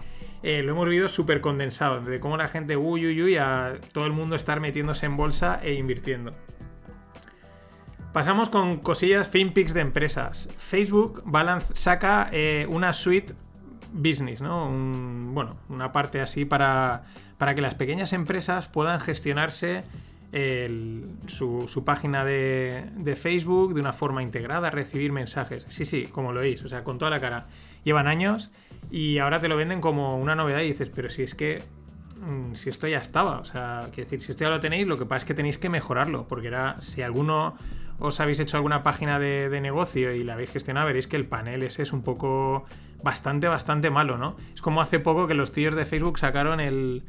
Eh, 0.42 0.62
lo 0.62 0.72
hemos 0.72 0.88
visto 0.88 1.08
súper 1.08 1.40
condensado, 1.40 2.00
de 2.00 2.20
cómo 2.20 2.36
la 2.36 2.48
gente, 2.48 2.76
uy, 2.76 3.06
uy, 3.06 3.22
uy, 3.22 3.36
a 3.36 3.74
todo 3.92 4.06
el 4.06 4.12
mundo 4.12 4.36
estar 4.36 4.60
metiéndose 4.60 5.06
en 5.06 5.16
bolsa 5.16 5.60
e 5.62 5.74
invirtiendo. 5.74 6.32
Pasamos 8.12 8.48
con 8.48 8.78
cosillas 8.78 9.28
FinPix 9.28 9.74
de 9.74 9.80
empresas. 9.80 10.48
Facebook 10.56 11.22
Balance 11.26 11.74
saca 11.74 12.30
una 12.68 12.94
suite 12.94 13.34
business, 13.96 14.40
¿no? 14.40 14.68
bueno, 15.32 15.56
una 15.68 15.92
parte 15.92 16.20
así 16.20 16.44
para, 16.44 17.04
para 17.38 17.54
que 17.54 17.62
las 17.62 17.74
pequeñas 17.74 18.12
empresas 18.12 18.68
puedan 18.68 19.00
gestionarse 19.00 19.84
su, 21.26 21.82
página 21.84 22.24
de, 22.24 22.84
de, 22.96 23.16
Facebook 23.16 23.74
de 23.74 23.80
una 23.80 23.92
forma 23.92 24.22
integrada, 24.22 24.70
recibir 24.70 25.12
mensajes. 25.12 25.66
Sí, 25.68 25.84
sí, 25.84 26.06
como 26.10 26.32
lo 26.32 26.40
oís, 26.40 26.62
o 26.64 26.68
sea, 26.68 26.84
con 26.84 26.98
toda 26.98 27.10
la 27.10 27.20
cara. 27.20 27.46
Llevan 27.84 28.08
años 28.08 28.50
Y 28.90 29.18
ahora 29.18 29.40
te 29.40 29.48
lo 29.48 29.56
venden 29.56 29.80
como 29.80 30.18
una 30.18 30.34
novedad 30.34 30.60
y 30.60 30.68
dices, 30.68 30.90
pero 30.94 31.08
si 31.08 31.22
es 31.22 31.34
que 31.34 31.62
mm, 32.20 32.54
si 32.54 32.68
esto 32.68 32.86
ya 32.86 32.98
estaba, 32.98 33.38
o 33.38 33.44
sea, 33.44 33.88
quiero 33.92 34.10
decir, 34.10 34.20
si 34.20 34.32
esto 34.32 34.44
ya 34.44 34.50
lo 34.50 34.60
tenéis, 34.60 34.86
lo 34.86 34.98
que 34.98 35.06
pasa 35.06 35.18
es 35.18 35.24
que 35.24 35.34
tenéis 35.34 35.58
que 35.58 35.68
mejorarlo, 35.68 36.26
porque 36.28 36.48
era, 36.48 36.80
si 36.80 37.02
alguno 37.02 37.56
os 37.98 38.20
habéis 38.20 38.40
hecho 38.40 38.58
alguna 38.58 38.82
página 38.82 39.18
de, 39.18 39.48
de 39.48 39.60
negocio 39.60 40.12
y 40.12 40.22
la 40.22 40.34
habéis 40.34 40.50
gestionado, 40.50 40.86
veréis 40.86 41.06
que 41.06 41.16
el 41.16 41.26
panel 41.26 41.62
ese 41.62 41.82
es 41.82 41.92
un 41.92 42.02
poco 42.02 42.66
bastante, 43.06 43.46
bastante 43.46 43.88
malo, 43.88 44.18
¿no? 44.18 44.36
Es 44.52 44.60
como 44.60 44.80
hace 44.80 44.98
poco 44.98 45.28
que 45.28 45.34
los 45.34 45.52
tíos 45.52 45.76
de 45.76 45.86
Facebook 45.86 46.18
sacaron 46.18 46.58
el, 46.58 47.04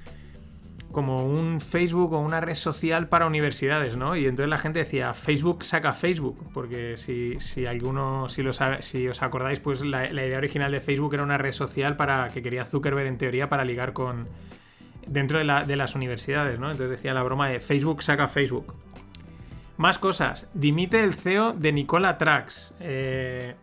como 0.91 1.25
un 1.25 1.59
Facebook 1.59 2.13
o 2.13 2.19
una 2.19 2.39
red 2.39 2.53
social 2.53 3.09
para 3.09 3.25
universidades, 3.25 3.97
¿no? 3.97 4.15
Y 4.15 4.27
entonces 4.27 4.47
la 4.47 4.59
gente 4.59 4.77
decía, 4.77 5.15
Facebook 5.15 5.63
saca 5.63 5.93
Facebook, 5.93 6.51
porque 6.53 6.97
si, 6.97 7.39
si 7.39 7.65
alguno, 7.65 8.29
si, 8.29 8.43
si 8.81 9.07
os 9.07 9.23
acordáis, 9.23 9.59
pues 9.59 9.81
la, 9.81 10.05
idea 10.05 10.37
original 10.37 10.71
de 10.71 10.81
Facebook 10.81 11.15
era 11.15 11.23
una 11.23 11.39
red 11.39 11.51
social 11.51 11.97
para 11.97 12.29
que 12.29 12.43
quería 12.43 12.63
Zuckerberg 12.63 13.07
en 13.07 13.17
teoría 13.17 13.49
para 13.49 13.65
ligar 13.65 13.93
con 13.93 14.29
dentro 15.07 15.39
de, 15.39 15.65
de 15.65 15.75
las 15.75 15.95
universidades, 15.95 16.59
¿no? 16.59 16.69
Entonces 16.69 16.91
decía 16.91 17.15
la 17.15 17.23
broma 17.23 17.49
de 17.49 17.59
Facebook 17.59 18.03
saca 18.03 18.27
Facebook. 18.27 18.75
Más 19.77 19.97
cosas. 19.97 20.47
Dimite 20.53 21.03
el 21.03 21.15
CEO 21.15 21.53
de 21.53 21.71
Nicola 21.71 22.19
Trax. 22.19 22.75
Eh, 22.81 23.55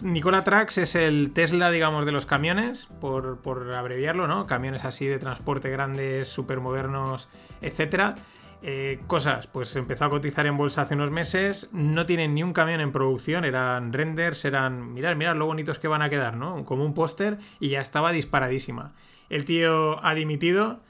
Nicola 0.00 0.44
Trax 0.44 0.78
es 0.78 0.94
el 0.94 1.32
Tesla, 1.32 1.70
digamos, 1.70 2.06
de 2.06 2.12
los 2.12 2.26
camiones, 2.26 2.88
por, 3.00 3.38
por 3.40 3.72
abreviarlo, 3.72 4.26
¿no? 4.26 4.46
Camiones 4.46 4.84
así 4.84 5.06
de 5.06 5.18
transporte 5.18 5.70
grandes, 5.70 6.28
súper 6.28 6.60
modernos, 6.60 7.28
etc. 7.60 8.16
Eh, 8.62 9.00
cosas, 9.06 9.46
pues 9.46 9.76
empezó 9.76 10.06
a 10.06 10.10
cotizar 10.10 10.46
en 10.46 10.56
bolsa 10.56 10.82
hace 10.82 10.94
unos 10.94 11.10
meses, 11.10 11.68
no 11.72 12.06
tienen 12.06 12.34
ni 12.34 12.42
un 12.42 12.52
camión 12.52 12.80
en 12.80 12.92
producción, 12.92 13.44
eran 13.44 13.92
renders, 13.92 14.44
eran, 14.44 14.94
mirad, 14.94 15.16
mirad 15.16 15.36
lo 15.36 15.46
bonitos 15.46 15.78
que 15.78 15.88
van 15.88 16.02
a 16.02 16.08
quedar, 16.08 16.36
¿no? 16.36 16.64
Como 16.64 16.84
un 16.84 16.94
póster 16.94 17.38
y 17.60 17.68
ya 17.68 17.80
estaba 17.80 18.12
disparadísima. 18.12 18.94
El 19.28 19.44
tío 19.44 20.02
ha 20.04 20.14
dimitido 20.14 20.80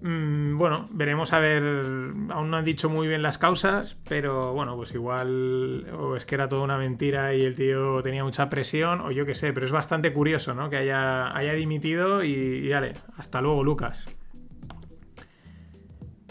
bueno, 0.00 0.88
veremos 0.90 1.32
a 1.32 1.38
ver. 1.38 1.62
Aún 1.62 2.50
no 2.50 2.56
han 2.56 2.64
dicho 2.64 2.88
muy 2.88 3.08
bien 3.08 3.22
las 3.22 3.38
causas, 3.38 3.98
pero 4.08 4.52
bueno, 4.52 4.76
pues 4.76 4.92
igual 4.94 5.86
o 5.92 6.16
es 6.16 6.26
que 6.26 6.34
era 6.34 6.48
toda 6.48 6.62
una 6.62 6.78
mentira 6.78 7.34
y 7.34 7.42
el 7.42 7.56
tío 7.56 8.02
tenía 8.02 8.24
mucha 8.24 8.48
presión, 8.48 9.00
o 9.00 9.10
yo 9.10 9.26
qué 9.26 9.34
sé, 9.34 9.52
pero 9.52 9.66
es 9.66 9.72
bastante 9.72 10.12
curioso, 10.12 10.54
¿no? 10.54 10.70
Que 10.70 10.76
haya, 10.76 11.36
haya 11.36 11.52
dimitido 11.54 12.22
y, 12.22 12.32
y 12.32 12.68
dale, 12.68 12.92
hasta 13.16 13.40
luego, 13.40 13.64
Lucas. 13.64 14.06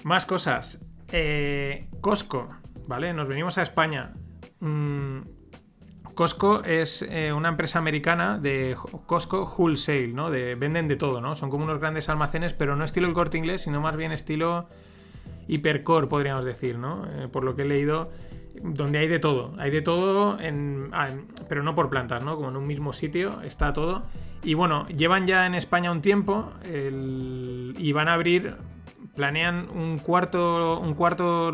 Más 0.03 0.25
cosas. 0.25 0.85
Eh, 1.11 1.89
Costco, 2.01 2.49
¿vale? 2.87 3.13
Nos 3.13 3.27
venimos 3.27 3.57
a 3.57 3.63
España. 3.63 4.13
Mm, 4.59 5.21
Costco 6.15 6.63
es 6.63 7.01
eh, 7.03 7.33
una 7.33 7.49
empresa 7.49 7.77
americana 7.77 8.39
de 8.39 8.75
Costco 9.05 9.53
Wholesale, 9.57 10.07
¿no? 10.07 10.31
De, 10.31 10.55
venden 10.55 10.87
de 10.87 10.95
todo, 10.95 11.19
¿no? 11.19 11.35
Son 11.35 11.49
como 11.49 11.65
unos 11.65 11.79
grandes 11.79 12.07
almacenes, 12.09 12.53
pero 12.53 12.75
no 12.75 12.85
estilo 12.85 13.07
el 13.07 13.13
corte 13.13 13.37
inglés, 13.37 13.61
sino 13.61 13.81
más 13.81 13.97
bien 13.97 14.11
estilo 14.11 14.67
hipercore, 15.47 16.07
podríamos 16.07 16.45
decir, 16.45 16.77
¿no? 16.77 17.05
Eh, 17.05 17.27
por 17.27 17.43
lo 17.43 17.55
que 17.55 17.63
he 17.63 17.65
leído, 17.65 18.09
donde 18.61 18.99
hay 18.99 19.09
de 19.09 19.19
todo. 19.19 19.53
Hay 19.59 19.71
de 19.71 19.81
todo, 19.81 20.37
ah, 20.93 21.09
pero 21.49 21.63
no 21.63 21.75
por 21.75 21.89
plantas, 21.89 22.23
¿no? 22.23 22.37
Como 22.37 22.49
en 22.49 22.55
un 22.55 22.65
mismo 22.65 22.93
sitio 22.93 23.41
está 23.41 23.73
todo. 23.73 24.03
Y 24.41 24.53
bueno, 24.53 24.87
llevan 24.87 25.27
ya 25.27 25.45
en 25.45 25.53
España 25.53 25.91
un 25.91 26.01
tiempo 26.01 26.51
y 26.63 27.91
van 27.91 28.07
a 28.07 28.13
abrir, 28.13 28.55
planean 29.15 29.67
un 29.69 29.97
cuarto, 29.97 30.79
un 30.79 30.93
cuarto 30.93 31.51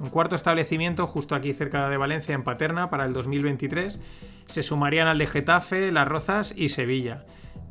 un 0.00 0.08
cuarto 0.08 0.34
establecimiento 0.34 1.06
justo 1.06 1.34
aquí 1.34 1.52
cerca 1.52 1.88
de 1.90 1.96
Valencia, 1.98 2.34
en 2.34 2.42
Paterna, 2.42 2.88
para 2.88 3.04
el 3.04 3.12
2023. 3.12 4.00
Se 4.46 4.62
sumarían 4.62 5.06
al 5.06 5.18
de 5.18 5.26
Getafe, 5.26 5.92
Las 5.92 6.08
Rozas 6.08 6.54
y 6.56 6.70
Sevilla. 6.70 7.24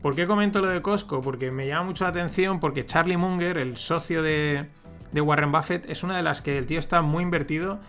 ¿Por 0.03 0.15
qué 0.15 0.27
comento 0.27 0.61
lo 0.61 0.67
de 0.67 0.81
Costco? 0.81 1.21
Porque 1.21 1.51
me 1.51 1.67
llama 1.67 1.85
mucho 1.85 2.03
la 2.03 2.11
atención 2.11 2.59
porque 2.59 2.85
Charlie 2.85 3.17
Munger, 3.17 3.57
el 3.57 3.77
socio 3.77 4.21
de, 4.21 4.69
Warren 5.13 5.51
Buffett, 5.51 5.89
es 5.89 6.03
una 6.03 6.15
de 6.15 6.23
las 6.23 6.41
que 6.41 6.59
el 6.59 6.67
tío 6.67 6.79
está 6.79 7.01
muy 7.01 7.23
invertido 7.23 7.79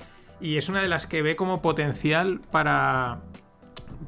y 0.40 0.56
es 0.56 0.70
una 0.70 0.80
de 0.80 0.88
las 0.88 1.06
que 1.06 1.20
ve 1.20 1.37
como 1.37 1.61
potencial 1.61 2.40
para 2.50 3.20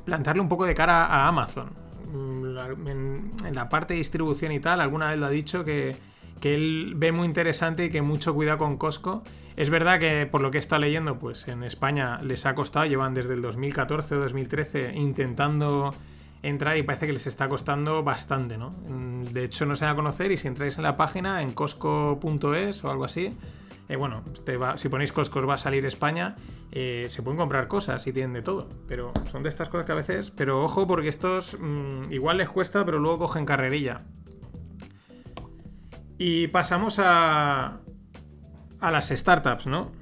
plantarle 0.06 0.40
un 0.40 0.48
poco 0.48 0.64
de 0.64 0.72
cara 0.72 1.04
a 1.04 1.28
Amazon. 1.28 1.70
Mm, 2.10 2.58
en, 2.88 3.32
en 3.46 3.54
la 3.54 3.68
parte 3.68 3.94
de 3.94 3.98
distribución 3.98 4.50
y 4.52 4.60
tal, 4.60 4.80
alguna 4.80 5.10
vez 5.10 5.20
lo 5.20 5.26
ha 5.26 5.30
dicho 5.30 5.62
que, 5.62 5.94
que 6.40 6.54
él 6.54 6.94
ve 6.96 7.12
muy 7.12 7.26
interesante 7.26 7.84
y 7.84 7.90
que 7.90 8.00
mucho 8.00 8.34
cuidado 8.34 8.58
con 8.58 8.78
Costco 8.78 9.22
es 9.56 9.70
verdad 9.70 9.98
que 9.98 10.26
por 10.26 10.40
lo 10.40 10.50
que 10.50 10.58
está 10.58 10.78
leyendo, 10.78 11.18
pues 11.18 11.48
en 11.48 11.62
España 11.62 12.20
les 12.22 12.46
ha 12.46 12.54
costado, 12.54 12.86
llevan 12.86 13.14
desde 13.14 13.34
el 13.34 13.42
2014 13.42 14.16
o 14.16 14.20
2013 14.20 14.92
intentando 14.94 15.94
entrar 16.42 16.76
y 16.76 16.82
parece 16.82 17.06
que 17.06 17.12
les 17.12 17.26
está 17.26 17.48
costando 17.48 18.02
bastante, 18.02 18.58
¿no? 18.58 18.70
Mm, 18.70 19.26
de 19.26 19.44
hecho, 19.44 19.64
no 19.66 19.76
se 19.76 19.84
van 19.84 19.94
a 19.94 19.96
conocer 19.96 20.32
y 20.32 20.36
si 20.36 20.48
entráis 20.48 20.76
en 20.76 20.82
la 20.82 20.96
página, 20.96 21.42
en 21.42 21.52
cosco.es 21.52 22.84
o 22.84 22.90
algo 22.90 23.04
así, 23.04 23.36
eh, 23.88 23.96
bueno, 23.96 24.22
si 24.76 24.88
ponéis 24.88 25.12
Costco 25.12 25.40
os 25.40 25.48
va 25.48 25.54
a 25.54 25.58
salir 25.58 25.84
España, 25.84 26.36
eh, 26.70 27.06
se 27.08 27.22
pueden 27.22 27.36
comprar 27.36 27.68
cosas 27.68 28.06
y 28.06 28.12
tienen 28.12 28.32
de 28.32 28.42
todo, 28.42 28.68
pero 28.88 29.12
son 29.30 29.42
de 29.42 29.48
estas 29.48 29.68
cosas 29.68 29.86
que 29.86 29.92
a 29.92 29.96
veces, 29.96 30.30
pero 30.30 30.62
ojo 30.62 30.86
porque 30.86 31.08
estos 31.08 31.58
mmm, 31.60 32.10
igual 32.10 32.38
les 32.38 32.48
cuesta, 32.48 32.84
pero 32.84 32.98
luego 32.98 33.18
cogen 33.18 33.44
carrerilla. 33.44 34.02
Y 36.16 36.46
pasamos 36.48 36.98
a, 37.00 37.80
a 38.82 38.90
las 38.90 39.08
startups, 39.08 39.66
¿no? 39.66 39.92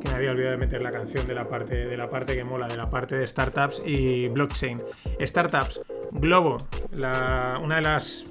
Que 0.00 0.08
me 0.08 0.14
había 0.14 0.30
olvidado 0.30 0.52
de 0.52 0.56
meter 0.56 0.80
la 0.80 0.90
canción 0.90 1.26
de 1.26 1.34
la 1.34 1.48
parte, 1.48 1.86
de 1.86 1.96
la 1.96 2.08
parte 2.08 2.34
que 2.34 2.44
mola, 2.44 2.66
de 2.66 2.76
la 2.76 2.90
parte 2.90 3.16
de 3.16 3.26
startups 3.26 3.82
y 3.84 4.28
blockchain. 4.28 4.82
Startups, 5.20 5.82
Globo, 6.12 6.56
una 6.92 7.76
de 7.76 7.82
las 7.82 8.26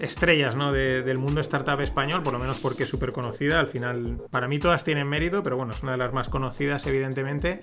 estrellas 0.00 0.56
¿no? 0.56 0.72
de, 0.72 1.02
del 1.02 1.18
mundo 1.18 1.40
startup 1.40 1.80
español, 1.80 2.22
por 2.22 2.32
lo 2.32 2.38
menos 2.40 2.58
porque 2.58 2.82
es 2.82 2.88
súper 2.88 3.12
conocida. 3.12 3.60
Al 3.60 3.68
final, 3.68 4.18
para 4.30 4.48
mí 4.48 4.58
todas 4.58 4.82
tienen 4.82 5.06
mérito, 5.06 5.42
pero 5.44 5.56
bueno, 5.56 5.72
es 5.72 5.82
una 5.84 5.92
de 5.92 5.98
las 5.98 6.12
más 6.12 6.28
conocidas, 6.28 6.84
evidentemente 6.86 7.62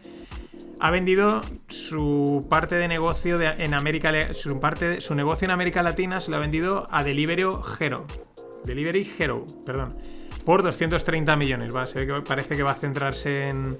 ha 0.79 0.91
vendido 0.91 1.41
su 1.67 2.45
parte 2.49 2.75
de 2.75 2.87
negocio 2.87 3.39
en 3.41 3.73
América 3.73 4.33
su 4.33 5.15
negocio 5.15 5.45
en 5.45 5.51
América 5.51 5.81
Latina 5.83 6.21
se 6.21 6.31
lo 6.31 6.37
ha 6.37 6.39
vendido 6.39 6.87
a 6.91 7.03
Delivery 7.03 7.43
Hero. 7.79 8.05
Delivery 8.63 9.09
Hero, 9.17 9.45
perdón. 9.65 9.97
Por 10.45 10.63
230 10.63 11.35
millones. 11.35 11.75
Va 11.75 11.83
a 11.83 11.87
ser 11.87 12.07
que 12.07 12.21
parece 12.21 12.55
que 12.55 12.63
va 12.63 12.71
a 12.71 12.75
centrarse 12.75 13.49
en, 13.49 13.77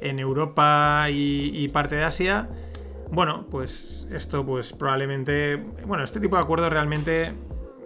en 0.00 0.18
Europa 0.18 1.06
y, 1.10 1.50
y 1.54 1.68
parte 1.68 1.96
de 1.96 2.04
Asia. 2.04 2.48
Bueno, 3.10 3.46
pues 3.50 4.06
esto 4.10 4.46
pues 4.46 4.72
probablemente... 4.72 5.56
Bueno, 5.86 6.04
este 6.04 6.20
tipo 6.20 6.36
de 6.36 6.42
acuerdos 6.42 6.70
realmente 6.70 7.34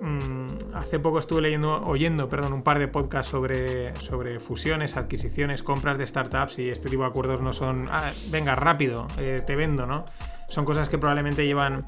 mmm, 0.00 0.74
hace 0.74 0.98
poco 0.98 1.18
estuve 1.18 1.42
leyendo, 1.42 1.84
oyendo, 1.86 2.28
perdón, 2.28 2.52
un 2.52 2.62
par 2.62 2.78
de 2.78 2.88
podcasts 2.88 3.30
sobre, 3.30 3.94
sobre 3.96 4.40
fusiones, 4.40 4.96
adquisiciones, 4.96 5.62
compras 5.62 5.98
de 5.98 6.06
startups 6.06 6.58
y 6.58 6.70
este 6.70 6.88
tipo 6.88 7.02
de 7.02 7.08
acuerdos 7.08 7.40
no 7.40 7.52
son, 7.52 7.88
ah, 7.90 8.12
venga, 8.30 8.54
rápido, 8.54 9.06
eh, 9.18 9.42
te 9.46 9.56
vendo, 9.56 9.86
¿no? 9.86 10.04
Son 10.46 10.64
cosas 10.64 10.88
que 10.88 10.98
probablemente 10.98 11.46
llevan, 11.46 11.84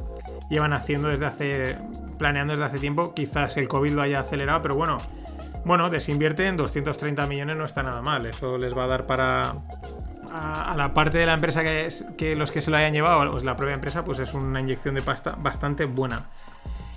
llevan 0.48 0.72
haciendo 0.72 1.08
desde 1.08 1.26
hace, 1.26 1.78
planeando 2.18 2.54
desde 2.54 2.64
hace 2.64 2.78
tiempo. 2.78 3.12
Quizás 3.14 3.56
el 3.58 3.68
COVID 3.68 3.92
lo 3.92 4.02
haya 4.02 4.20
acelerado, 4.20 4.62
pero 4.62 4.74
bueno, 4.74 4.98
bueno, 5.64 5.90
desinvierte 5.90 6.46
en 6.46 6.56
230 6.56 7.26
millones 7.26 7.56
no 7.56 7.64
está 7.64 7.82
nada 7.82 8.02
mal. 8.02 8.24
Eso 8.26 8.56
les 8.56 8.76
va 8.76 8.84
a 8.84 8.86
dar 8.86 9.06
para, 9.06 9.56
a, 10.32 10.72
a, 10.72 10.76
la 10.76 10.94
parte 10.94 11.18
de 11.18 11.26
la 11.26 11.34
empresa 11.34 11.62
que, 11.62 11.86
es, 11.86 12.06
que 12.16 12.34
los 12.34 12.50
que 12.50 12.60
se 12.60 12.70
lo 12.70 12.76
hayan 12.78 12.92
llevado, 12.92 13.30
pues 13.30 13.44
la 13.44 13.56
propia 13.56 13.74
empresa, 13.74 14.04
pues 14.04 14.18
es 14.20 14.32
una 14.32 14.60
inyección 14.60 14.94
de 14.94 15.02
pasta 15.02 15.36
bastante 15.38 15.84
buena. 15.84 16.26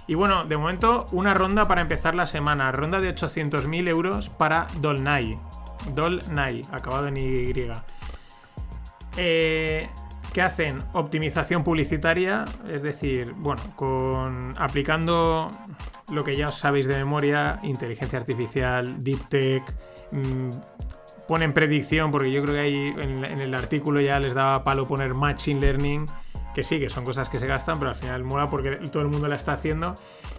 Y 0.09 0.15
bueno, 0.15 0.43
de 0.43 0.57
momento 0.57 1.05
una 1.11 1.35
ronda 1.35 1.67
para 1.67 1.81
empezar 1.81 2.15
la 2.15 2.25
semana. 2.25 2.71
Ronda 2.71 2.99
de 2.99 3.13
800.000 3.13 3.87
euros 3.87 4.27
para 4.27 4.65
Dolnai. 4.81 5.37
Dolnai, 5.93 6.63
acabado 6.71 7.09
en 7.09 7.17
Y. 7.17 7.53
Eh, 9.17 9.87
¿Qué 10.33 10.41
hacen? 10.41 10.81
Optimización 10.93 11.63
publicitaria, 11.63 12.45
es 12.67 12.81
decir, 12.81 13.33
bueno, 13.37 13.61
con 13.75 14.55
aplicando 14.57 15.51
lo 16.11 16.23
que 16.23 16.35
ya 16.35 16.47
os 16.47 16.55
sabéis 16.55 16.87
de 16.87 16.97
memoria, 16.97 17.59
inteligencia 17.61 18.17
artificial, 18.17 19.03
deep 19.03 19.29
tech, 19.29 19.63
mmm, 20.11 20.49
ponen 21.27 21.53
predicción, 21.53 22.09
porque 22.09 22.31
yo 22.31 22.41
creo 22.41 22.55
que 22.55 22.61
ahí 22.61 22.95
en 22.97 23.41
el 23.41 23.53
artículo 23.53 24.01
ya 24.01 24.19
les 24.19 24.33
daba 24.33 24.63
palo 24.63 24.87
poner 24.87 25.13
machine 25.13 25.61
learning 25.61 26.07
que 26.53 26.63
sí, 26.63 26.79
que 26.79 26.89
son 26.89 27.05
cosas 27.05 27.29
que 27.29 27.39
se 27.39 27.47
gastan, 27.47 27.79
pero 27.79 27.89
al 27.89 27.95
final 27.95 28.23
mola 28.23 28.49
porque 28.49 28.71
todo 28.91 29.03
el 29.03 29.09
mundo 29.09 29.27
la 29.27 29.35
está 29.35 29.53
haciendo. 29.53 29.95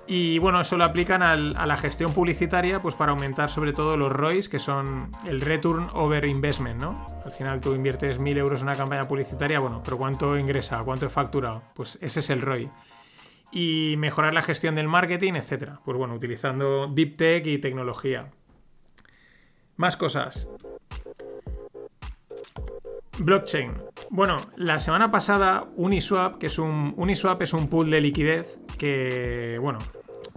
Y 0.06 0.38
bueno, 0.38 0.60
eso 0.60 0.76
lo 0.76 0.84
aplican 0.84 1.22
a 1.22 1.36
la 1.36 1.76
gestión 1.76 2.12
publicitaria, 2.12 2.82
pues 2.82 2.94
para 2.94 3.12
aumentar 3.12 3.48
sobre 3.48 3.72
todo 3.72 3.96
los 3.96 4.10
ROIs, 4.10 4.48
que 4.48 4.58
son 4.58 5.10
el 5.24 5.40
Return 5.40 5.88
Over 5.92 6.24
Investment, 6.24 6.80
¿no? 6.80 7.06
Al 7.24 7.32
final 7.32 7.60
tú 7.60 7.74
inviertes 7.74 8.18
mil 8.18 8.36
euros 8.36 8.60
en 8.60 8.66
una 8.66 8.76
campaña 8.76 9.06
publicitaria, 9.06 9.60
bueno, 9.60 9.82
pero 9.84 9.98
¿cuánto 9.98 10.36
ingresa? 10.36 10.82
¿Cuánto 10.82 11.06
he 11.06 11.10
facturado? 11.10 11.62
Pues 11.74 11.98
ese 12.00 12.20
es 12.20 12.30
el 12.30 12.42
ROI. 12.42 12.70
Y 13.52 13.94
mejorar 13.98 14.34
la 14.34 14.42
gestión 14.42 14.74
del 14.74 14.88
marketing, 14.88 15.34
etcétera. 15.34 15.80
Pues 15.84 15.96
bueno, 15.96 16.14
utilizando 16.14 16.88
Deep 16.88 17.16
Tech 17.16 17.46
y 17.46 17.58
tecnología. 17.58 18.30
Más 19.76 19.96
cosas. 19.96 20.46
Blockchain. 23.18 23.89
Bueno, 24.12 24.38
la 24.56 24.80
semana 24.80 25.10
pasada 25.12 25.66
Uniswap, 25.76 26.38
que 26.38 26.46
es 26.46 26.58
un 26.58 26.94
Uniswap 26.96 27.40
es 27.42 27.52
un 27.52 27.68
pool 27.68 27.90
de 27.90 28.00
liquidez 28.00 28.58
que, 28.76 29.56
bueno, 29.60 29.78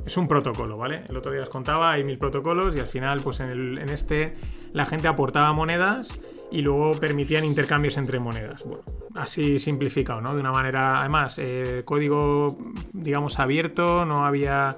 es 0.05 0.15
un 0.15 0.27
protocolo, 0.27 0.77
¿vale? 0.77 1.03
El 1.09 1.17
otro 1.17 1.31
día 1.31 1.41
os 1.41 1.49
contaba, 1.49 1.91
hay 1.91 2.03
mil 2.03 2.19
protocolos 2.19 2.75
y 2.75 2.79
al 2.79 2.87
final, 2.87 3.21
pues 3.21 3.39
en, 3.39 3.49
el- 3.49 3.79
en 3.79 3.89
este, 3.89 4.35
la 4.73 4.85
gente 4.85 5.07
aportaba 5.07 5.53
monedas 5.53 6.19
y 6.51 6.61
luego 6.61 6.91
permitían 6.99 7.45
intercambios 7.45 7.97
entre 7.97 8.19
monedas. 8.19 8.63
Bueno, 8.63 8.83
así 9.15 9.57
simplificado, 9.57 10.21
¿no? 10.21 10.35
De 10.35 10.39
una 10.39 10.51
manera, 10.51 10.99
además, 10.99 11.39
eh, 11.39 11.81
código, 11.83 12.55
digamos, 12.91 13.39
abierto, 13.39 14.05
no 14.05 14.23
había 14.23 14.77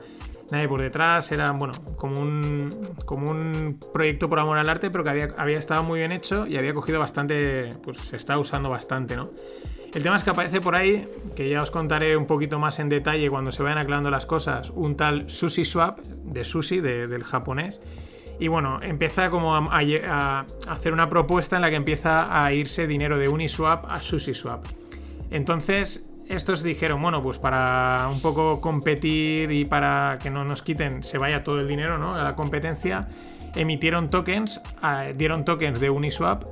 nadie 0.51 0.67
por 0.67 0.81
detrás, 0.81 1.31
era, 1.31 1.51
bueno, 1.51 1.73
como 1.97 2.19
un, 2.19 2.69
como 3.05 3.29
un 3.31 3.79
proyecto 3.93 4.29
por 4.29 4.39
amor 4.39 4.57
al 4.57 4.69
arte, 4.69 4.89
pero 4.91 5.03
que 5.03 5.09
había, 5.09 5.29
había 5.37 5.57
estado 5.59 5.83
muy 5.83 5.99
bien 5.99 6.11
hecho 6.11 6.45
y 6.47 6.57
había 6.57 6.73
cogido 6.73 6.99
bastante, 6.99 7.69
pues 7.83 7.97
se 7.97 8.15
está 8.17 8.37
usando 8.37 8.69
bastante, 8.69 9.15
¿no? 9.15 9.31
El 9.93 10.03
tema 10.03 10.17
es 10.17 10.23
que 10.23 10.29
aparece 10.29 10.59
por 10.59 10.75
ahí, 10.75 11.07
que 11.35 11.47
ya 11.47 11.61
os 11.61 11.71
contaré 11.71 12.17
un 12.17 12.25
poquito 12.25 12.59
más 12.59 12.79
en 12.79 12.89
detalle 12.89 13.29
cuando 13.29 13.51
se 13.53 13.63
vayan 13.63 13.77
aclarando 13.77 14.11
las 14.11 14.25
cosas, 14.25 14.69
un 14.75 14.97
tal 14.97 15.29
SushiSwap, 15.29 15.99
de 15.99 16.43
sushi, 16.43 16.81
de- 16.81 17.07
del 17.07 17.23
japonés. 17.23 17.79
Y 18.37 18.49
bueno, 18.49 18.81
empieza 18.83 19.29
como 19.29 19.55
a, 19.55 19.59
a- 19.59 20.39
a 20.39 20.45
hacer 20.71 20.91
una 20.91 21.07
propuesta 21.07 21.55
en 21.55 21.61
la 21.61 21.69
que 21.69 21.77
empieza 21.77 22.43
a 22.43 22.51
irse 22.51 22.87
dinero 22.87 23.17
de 23.17 23.29
Uniswap 23.29 23.85
a 23.89 24.01
SushiSwap. 24.01 24.65
Entonces, 25.31 26.03
estos 26.27 26.63
dijeron, 26.63 27.01
bueno, 27.01 27.21
pues 27.21 27.37
para 27.37 28.07
un 28.11 28.21
poco 28.21 28.61
competir 28.61 29.51
y 29.51 29.65
para 29.65 30.17
que 30.21 30.29
no 30.29 30.43
nos 30.43 30.61
quiten, 30.61 31.03
se 31.03 31.17
vaya 31.17 31.43
todo 31.43 31.57
el 31.57 31.67
dinero, 31.67 31.97
¿no? 31.97 32.15
A 32.15 32.23
la 32.23 32.35
competencia, 32.35 33.07
emitieron 33.55 34.09
tokens, 34.09 34.61
dieron 35.15 35.45
tokens 35.45 35.79
de 35.79 35.89
Uniswap 35.89 36.43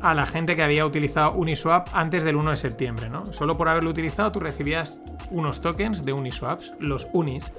a 0.00 0.14
la 0.14 0.26
gente 0.26 0.56
que 0.56 0.62
había 0.62 0.84
utilizado 0.84 1.32
Uniswap 1.32 1.88
antes 1.92 2.24
del 2.24 2.36
1 2.36 2.50
de 2.50 2.56
septiembre, 2.56 3.08
¿no? 3.08 3.26
Solo 3.26 3.56
por 3.56 3.68
haberlo 3.68 3.90
utilizado 3.90 4.32
tú 4.32 4.40
recibías 4.40 5.00
unos 5.30 5.60
tokens 5.60 6.04
de 6.04 6.12
Uniswaps, 6.12 6.74
los 6.80 7.06
Unis. 7.12 7.52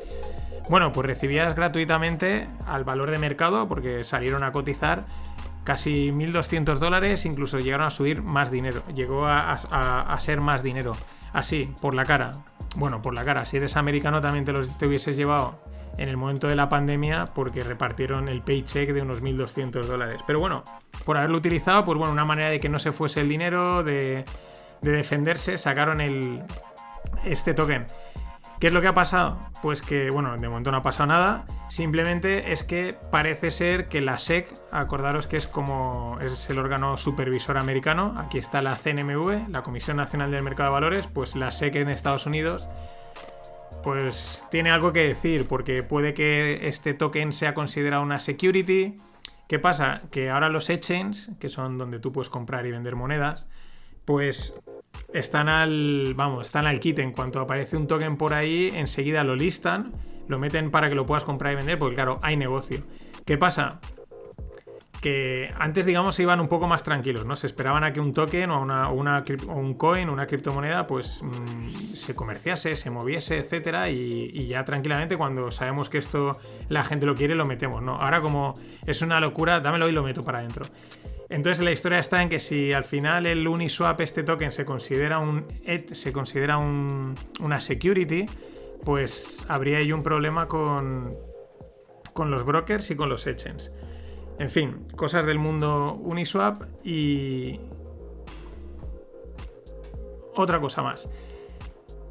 Bueno, 0.70 0.92
pues 0.92 1.06
recibías 1.06 1.56
gratuitamente 1.56 2.48
al 2.66 2.84
valor 2.84 3.12
de 3.12 3.18
mercado 3.18 3.68
porque 3.68 4.04
salieron 4.04 4.44
a 4.44 4.52
cotizar 4.52 5.06
casi 5.64 6.12
1.200 6.12 6.80
dólares, 6.80 7.26
incluso 7.26 7.60
llegaron 7.60 7.88
a 7.88 7.90
subir 7.90 8.22
más 8.22 8.52
dinero, 8.52 8.82
llegó 8.94 9.26
a 9.26 10.18
ser 10.20 10.42
más 10.42 10.64
dinero. 10.64 10.94
Así, 11.34 11.74
por 11.82 11.96
la 11.96 12.06
cara. 12.06 12.32
Bueno, 12.76 13.02
por 13.02 13.14
la 13.14 13.26
cara, 13.26 13.46
si 13.46 13.58
eres 13.58 13.76
americano 13.76 14.22
también 14.22 14.46
te 14.46 14.54
los 14.54 14.78
te 14.78 14.88
hubieses 14.88 15.18
llevado 15.18 15.60
en 15.98 16.10
el 16.10 16.18
momento 16.18 16.48
de 16.48 16.56
la 16.56 16.70
pandemia 16.70 17.26
porque 17.26 17.64
repartieron 17.64 18.28
el 18.28 18.42
paycheck 18.42 18.92
de 18.94 19.02
unos 19.02 19.22
1.200 19.22 19.84
dólares. 19.86 20.22
Pero 20.26 20.40
bueno, 20.40 20.64
por 21.06 21.18
haberlo 21.18 21.38
utilizado, 21.38 21.86
pues 21.86 21.98
bueno, 21.98 22.14
una 22.14 22.26
manera 22.26 22.50
de 22.50 22.60
que 22.60 22.70
no 22.70 22.80
se 22.80 22.92
fuese 22.92 23.22
el 23.22 23.30
dinero, 23.30 23.84
de, 23.84 24.26
de 24.82 24.92
defenderse, 24.92 25.58
sacaron 25.58 26.02
el, 26.02 26.44
este 27.26 27.54
token. 27.54 27.86
¿Qué 28.64 28.68
es 28.68 28.74
lo 28.74 28.80
que 28.80 28.88
ha 28.88 28.94
pasado? 28.94 29.40
Pues 29.62 29.82
que, 29.82 30.10
bueno, 30.10 30.38
de 30.38 30.48
momento 30.48 30.72
no 30.72 30.78
ha 30.78 30.82
pasado 30.82 31.08
nada. 31.08 31.44
Simplemente 31.68 32.54
es 32.54 32.64
que 32.64 32.96
parece 33.12 33.52
ser 33.52 33.90
que 33.90 34.00
la 34.00 34.18
SEC, 34.18 34.54
acordaros 34.72 35.28
que 35.28 35.36
es 35.36 35.48
como 35.48 36.18
es 36.22 36.50
el 36.50 36.60
órgano 36.60 36.96
supervisor 36.96 37.58
americano, 37.58 38.16
aquí 38.18 38.38
está 38.38 38.62
la 38.62 38.78
CNMV, 38.78 39.50
la 39.50 39.64
Comisión 39.64 39.98
Nacional 39.98 40.32
del 40.32 40.44
Mercado 40.44 40.70
de 40.70 40.74
Valores, 40.76 41.08
pues 41.08 41.36
la 41.36 41.52
SEC 41.52 41.76
en 41.76 41.90
Estados 41.90 42.26
Unidos, 42.26 42.70
pues 43.84 44.48
tiene 44.50 44.72
algo 44.72 44.94
que 44.94 45.08
decir, 45.08 45.46
porque 45.46 45.84
puede 45.84 46.14
que 46.14 46.66
este 46.70 46.94
token 46.94 47.34
sea 47.34 47.54
considerado 47.54 48.02
una 48.02 48.20
security. 48.20 48.98
¿Qué 49.50 49.60
pasa? 49.60 50.04
Que 50.10 50.30
ahora 50.30 50.48
los 50.48 50.70
exchanges, 50.70 51.32
que 51.38 51.50
son 51.50 51.78
donde 51.78 52.00
tú 52.00 52.14
puedes 52.14 52.30
comprar 52.30 52.66
y 52.66 52.72
vender 52.72 52.96
monedas, 52.96 53.46
pues 54.06 54.58
están 55.14 55.48
al 55.48 56.14
vamos, 56.16 56.48
están 56.48 56.66
al 56.68 56.80
kit 56.80 57.00
en 57.00 57.12
cuanto 57.12 57.40
aparece 57.40 57.78
un 57.78 57.88
token 57.88 58.18
por 58.18 58.34
ahí, 58.34 58.72
enseguida 58.74 59.24
lo 59.24 59.36
listan, 59.36 59.94
lo 60.28 60.40
meten 60.40 60.72
para 60.72 60.90
que 60.90 60.96
lo 60.96 61.06
puedas 61.06 61.24
comprar 61.24 61.54
y 61.54 61.56
vender, 61.56 61.78
porque 61.78 61.96
claro, 61.96 62.20
hay 62.22 62.36
negocio. 62.36 62.84
¿Qué 63.26 63.38
pasa? 63.38 63.80
Que 65.02 65.54
antes, 65.60 65.86
digamos, 65.86 66.18
iban 66.20 66.40
un 66.40 66.48
poco 66.48 66.66
más 66.66 66.82
tranquilos, 66.82 67.26
¿no? 67.26 67.36
Se 67.36 67.46
esperaban 67.46 67.84
a 67.84 67.92
que 67.92 68.00
un 68.00 68.14
token 68.14 68.50
o, 68.52 68.62
una, 68.62 69.24
un 69.50 69.74
coin, 69.74 70.10
una 70.10 70.26
criptomoneda, 70.26 70.88
pues 70.88 71.22
mm, 71.22 71.74
se 71.76 72.16
comerciase, 72.16 72.76
se 72.78 72.90
moviese, 72.90 73.38
etcétera, 73.38 73.90
y, 73.90 74.32
y 74.34 74.48
ya 74.48 74.64
tranquilamente 74.64 75.18
cuando 75.18 75.52
sabemos 75.52 75.90
que 75.90 75.98
esto 75.98 76.40
la 76.70 76.86
gente 76.86 77.06
lo 77.06 77.16
quiere, 77.16 77.36
lo 77.36 77.46
metemos, 77.46 77.82
¿no? 77.82 77.98
Ahora 77.98 78.22
como 78.22 78.54
es 78.86 79.02
una 79.02 79.20
locura, 79.20 79.60
dámelo 79.60 79.90
y 79.90 79.92
lo 79.92 80.04
meto 80.04 80.24
para 80.24 80.40
adentro. 80.40 80.66
Entonces 81.30 81.64
la 81.64 81.72
historia 81.72 82.00
está 82.00 82.22
en 82.22 82.30
que 82.30 82.40
si 82.40 82.74
al 82.74 82.84
final 82.84 83.26
el 83.26 83.48
Uniswap, 83.48 84.00
este 84.02 84.24
token, 84.24 84.52
se 84.52 84.66
considera 84.66 85.20
un 85.20 85.46
se 85.92 86.12
considera 86.14 86.58
un- 86.58 87.16
una 87.40 87.60
security, 87.60 88.26
pues 88.84 89.46
habría 89.48 89.78
ahí 89.80 89.92
un 89.92 90.04
problema 90.04 90.48
con, 90.48 91.16
con 92.14 92.30
los 92.30 92.46
brokers 92.46 92.92
y 92.92 92.96
con 92.96 93.10
los 93.10 93.26
exchanges. 93.28 93.72
En 94.40 94.50
fin, 94.50 94.86
cosas 94.96 95.26
del 95.26 95.40
mundo 95.40 95.94
Uniswap 96.02 96.64
y 96.84 97.60
otra 100.36 100.60
cosa 100.60 100.82
más. 100.82 101.08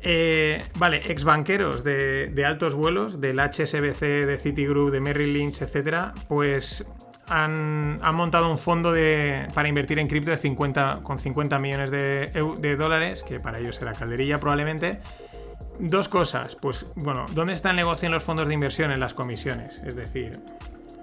Eh, 0.05 0.63
vale, 0.79 1.01
ex 1.09 1.23
banqueros 1.25 1.85
de, 1.85 2.29
de 2.29 2.45
altos 2.45 2.75
vuelos, 2.75 3.21
del 3.21 3.39
HSBC, 3.39 4.01
de 4.27 4.39
Citigroup, 4.39 4.91
de 4.91 5.01
Merrill 5.01 5.33
Lynch, 5.33 5.63
etcétera, 5.63 6.13
pues 6.29 6.85
han, 7.29 8.01
montado 8.15 8.51
un 8.51 8.59
fondo 8.59 8.93
de, 8.93 9.49
para 9.55 9.69
invertir 9.69 9.99
en 9.99 10.09
cripto 10.09 10.31
de 10.31 10.37
50, 10.37 11.01
con 11.03 11.19
50 11.19 11.59
millones 11.59 11.91
de, 11.91 12.77
dólares, 12.77 13.23
que 13.23 13.41
para 13.41 13.59
ellos 13.59 13.77
será 13.77 13.93
calderilla 13.93 14.39
probablemente. 14.39 15.01
Dos 15.79 16.09
cosas, 16.09 16.57
pues 16.57 16.87
bueno, 16.95 17.27
¿dónde 17.33 17.55
está 17.55 17.71
el 17.71 17.77
negocio 17.77 18.07
en 18.07 18.13
los 18.13 18.23
fondos 18.23 18.47
de 18.47 18.55
inversión? 18.55 18.93
En 18.93 19.01
las 19.01 19.15
comisiones, 19.15 19.83
es 19.83 19.97
decir, 19.97 20.41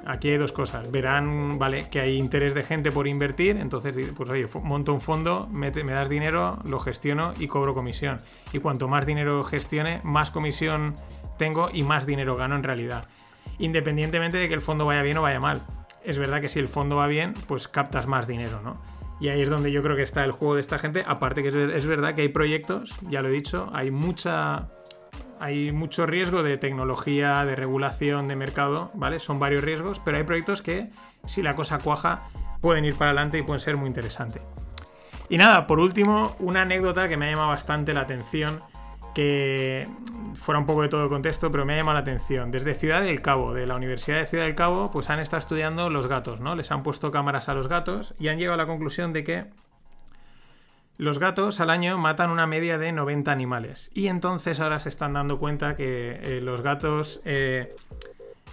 aquí 0.06 0.30
hay 0.30 0.38
dos 0.38 0.52
cosas. 0.52 0.90
Verán, 0.92 1.58
vale, 1.58 1.90
que 1.90 2.00
hay 2.00 2.18
interés 2.18 2.54
de 2.54 2.64
gente 2.64 2.92
por 2.92 3.08
invertir, 3.08 3.58
entonces, 3.58 3.96
pues 4.16 4.30
oye, 4.30 4.46
monto 4.62 4.94
un 4.94 5.02
fondo, 5.02 5.48
me 5.52 5.72
das 5.72 6.10
dinero, 6.10 6.60
lo 6.66 6.80
gestiono 6.80 7.34
y 7.40 7.48
cobro 7.48 7.74
comisión. 7.74 8.18
Y 8.54 8.60
cuanto 8.60 8.88
más 8.88 9.06
dinero 9.06 9.44
gestione, 9.44 10.02
más 10.04 10.30
comisión 10.30 10.96
tengo 11.38 11.70
y 11.74 11.84
más 11.84 12.06
dinero 12.06 12.36
gano 12.36 12.56
en 12.56 12.64
realidad. 12.64 13.06
Independientemente 13.58 14.38
de 14.38 14.48
que 14.48 14.54
el 14.54 14.62
fondo 14.62 14.86
vaya 14.86 15.02
bien 15.02 15.18
o 15.18 15.24
vaya 15.24 15.40
mal. 15.40 15.62
Es 16.04 16.18
verdad 16.18 16.42
que 16.42 16.50
si 16.50 16.60
el 16.60 16.68
fondo 16.68 16.96
va 16.96 17.08
bien, 17.08 17.34
pues 17.48 17.68
captas 17.68 18.08
más 18.08 18.28
dinero, 18.28 18.62
¿no? 18.64 18.82
Y 19.20 19.28
ahí 19.30 19.42
es 19.42 19.50
donde 19.50 19.72
yo 19.72 19.84
creo 19.84 19.96
que 19.98 20.04
está 20.04 20.24
el 20.24 20.32
juego 20.32 20.56
de 20.56 20.62
esta 20.62 20.80
gente. 20.80 21.04
Aparte 21.06 21.42
que 21.42 21.50
es, 21.50 21.56
ver- 21.56 21.72
es 21.72 21.86
verdad 21.86 22.16
que 22.16 22.22
hay 22.22 22.30
proyectos, 22.30 22.96
ya 23.10 23.22
lo 23.22 23.28
he 23.28 23.32
dicho, 23.32 23.70
hay 23.74 23.92
mucha 23.92 24.70
hay 25.42 25.72
mucho 25.72 26.06
riesgo 26.06 26.44
de 26.44 26.58
tecnología, 26.58 27.46
de 27.46 27.56
regulación, 27.56 28.28
de 28.28 28.36
mercado, 28.36 28.92
¿vale? 28.94 29.20
Son 29.20 29.40
varios 29.40 29.64
riesgos, 29.64 30.02
pero 30.04 30.18
hay 30.18 30.24
proyectos 30.24 30.62
que, 30.62 30.90
si 31.26 31.42
la 31.42 31.56
cosa 31.56 31.80
cuaja, 31.80 32.28
pueden 32.62 32.84
ir 32.84 32.96
para 32.96 33.12
adelante 33.12 33.38
y 33.38 33.42
pueden 33.42 33.62
ser 33.62 33.78
muy 33.78 33.88
interesantes. 33.88 34.42
Y 35.30 35.38
nada, 35.38 35.66
por 35.66 35.80
último, 35.80 36.36
una 36.40 36.64
anécdota 36.64 37.08
que 37.08 37.16
me 37.16 37.28
ha 37.28 37.30
llamado 37.30 37.48
bastante 37.50 37.94
la 37.94 38.02
atención, 38.02 38.62
que 39.16 39.88
fuera 40.36 40.60
un 40.60 40.66
poco 40.66 40.82
de 40.82 40.90
todo 40.90 41.10
contexto, 41.10 41.52
pero 41.52 41.66
me 41.66 41.74
ha 41.74 41.78
llamado 41.78 41.96
la 41.96 42.02
atención. 42.02 42.52
Desde 42.52 42.76
Ciudad 42.76 43.02
del 43.02 43.22
Cabo, 43.22 43.54
de 43.54 43.66
la 43.66 43.76
Universidad 43.76 44.18
de 44.18 44.26
Ciudad 44.26 44.46
del 44.46 44.56
Cabo, 44.56 44.92
pues 44.92 45.10
han 45.10 45.20
estado 45.20 45.40
estudiando 45.40 45.90
los 45.90 46.08
gatos, 46.08 46.40
¿no? 46.40 46.56
Les 46.56 46.72
han 46.72 46.84
puesto 46.84 47.12
cámaras 47.12 47.50
a 47.50 47.54
los 47.54 47.68
gatos 47.68 48.16
y 48.20 48.28
han 48.28 48.38
llegado 48.38 48.56
a 48.56 48.58
la 48.58 48.68
conclusión 48.68 49.14
de 49.14 49.24
que 49.24 49.46
los 50.98 51.18
gatos 51.18 51.62
al 51.62 51.70
año 51.70 51.98
matan 51.98 52.30
una 52.30 52.46
media 52.46 52.78
de 52.78 52.92
90 52.92 53.32
animales. 53.32 53.90
Y 53.94 54.08
entonces 54.08 54.60
ahora 54.60 54.82
se 54.82 54.90
están 54.90 55.14
dando 55.14 55.40
cuenta 55.40 55.78
que 55.78 56.20
eh, 56.22 56.42
los 56.42 56.62
gatos 56.62 57.22
eh, 57.24 57.74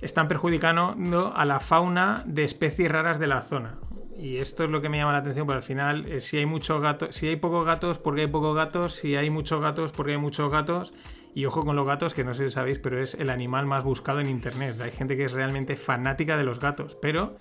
están 0.00 0.28
perjudicando 0.28 0.94
a 1.34 1.44
la 1.44 1.58
fauna 1.58 2.22
de 2.24 2.44
especies 2.44 2.90
raras 2.90 3.18
de 3.18 3.26
la 3.26 3.42
zona. 3.42 3.78
Y 4.18 4.38
esto 4.38 4.64
es 4.64 4.70
lo 4.70 4.80
que 4.80 4.88
me 4.88 4.96
llama 4.96 5.12
la 5.12 5.18
atención, 5.18 5.46
porque 5.46 5.58
al 5.58 5.62
final, 5.62 6.06
eh, 6.06 6.20
si 6.20 6.38
hay 6.38 6.46
muchos 6.46 6.80
gatos, 6.80 7.14
si 7.14 7.28
hay 7.28 7.36
pocos 7.36 7.66
gatos, 7.66 7.98
porque 7.98 8.22
hay 8.22 8.26
pocos 8.28 8.56
gatos, 8.56 8.94
si 8.94 9.16
hay 9.16 9.28
muchos 9.28 9.60
gatos, 9.60 9.92
porque 9.92 10.12
hay 10.12 10.18
muchos 10.18 10.50
gatos. 10.50 10.92
Y 11.37 11.44
ojo 11.44 11.66
con 11.66 11.77
los 11.77 11.87
gatos, 11.87 12.14
que 12.14 12.25
no 12.25 12.33
sé 12.33 12.44
si 12.44 12.51
sabéis, 12.55 12.79
pero 12.79 13.03
es 13.03 13.12
el 13.12 13.29
animal 13.29 13.66
más 13.66 13.85
buscado 13.85 14.20
en 14.20 14.31
internet. 14.31 14.81
Hay 14.81 14.90
gente 14.90 15.18
que 15.18 15.27
es 15.27 15.33
realmente 15.33 15.77
fanática 15.77 16.38
de 16.38 16.44
los 16.44 16.61
gatos, 16.61 16.96
pero 17.03 17.37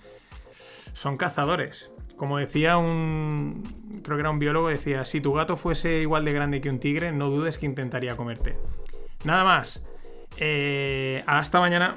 son 0.92 1.16
cazadores. 1.16 1.90
Como 2.14 2.36
decía 2.36 2.76
un. 2.76 3.62
Creo 4.04 4.18
que 4.18 4.20
era 4.20 4.28
un 4.28 4.38
biólogo, 4.38 4.68
decía: 4.68 5.06
si 5.06 5.22
tu 5.22 5.32
gato 5.32 5.56
fuese 5.56 6.00
igual 6.02 6.26
de 6.26 6.34
grande 6.34 6.60
que 6.60 6.68
un 6.68 6.78
tigre, 6.78 7.10
no 7.10 7.30
dudes 7.30 7.56
que 7.56 7.64
intentaría 7.64 8.18
comerte. 8.18 8.58
Nada 9.24 9.44
más. 9.44 9.82
Eh, 10.36 11.24
hasta 11.26 11.58
mañana. 11.58 11.96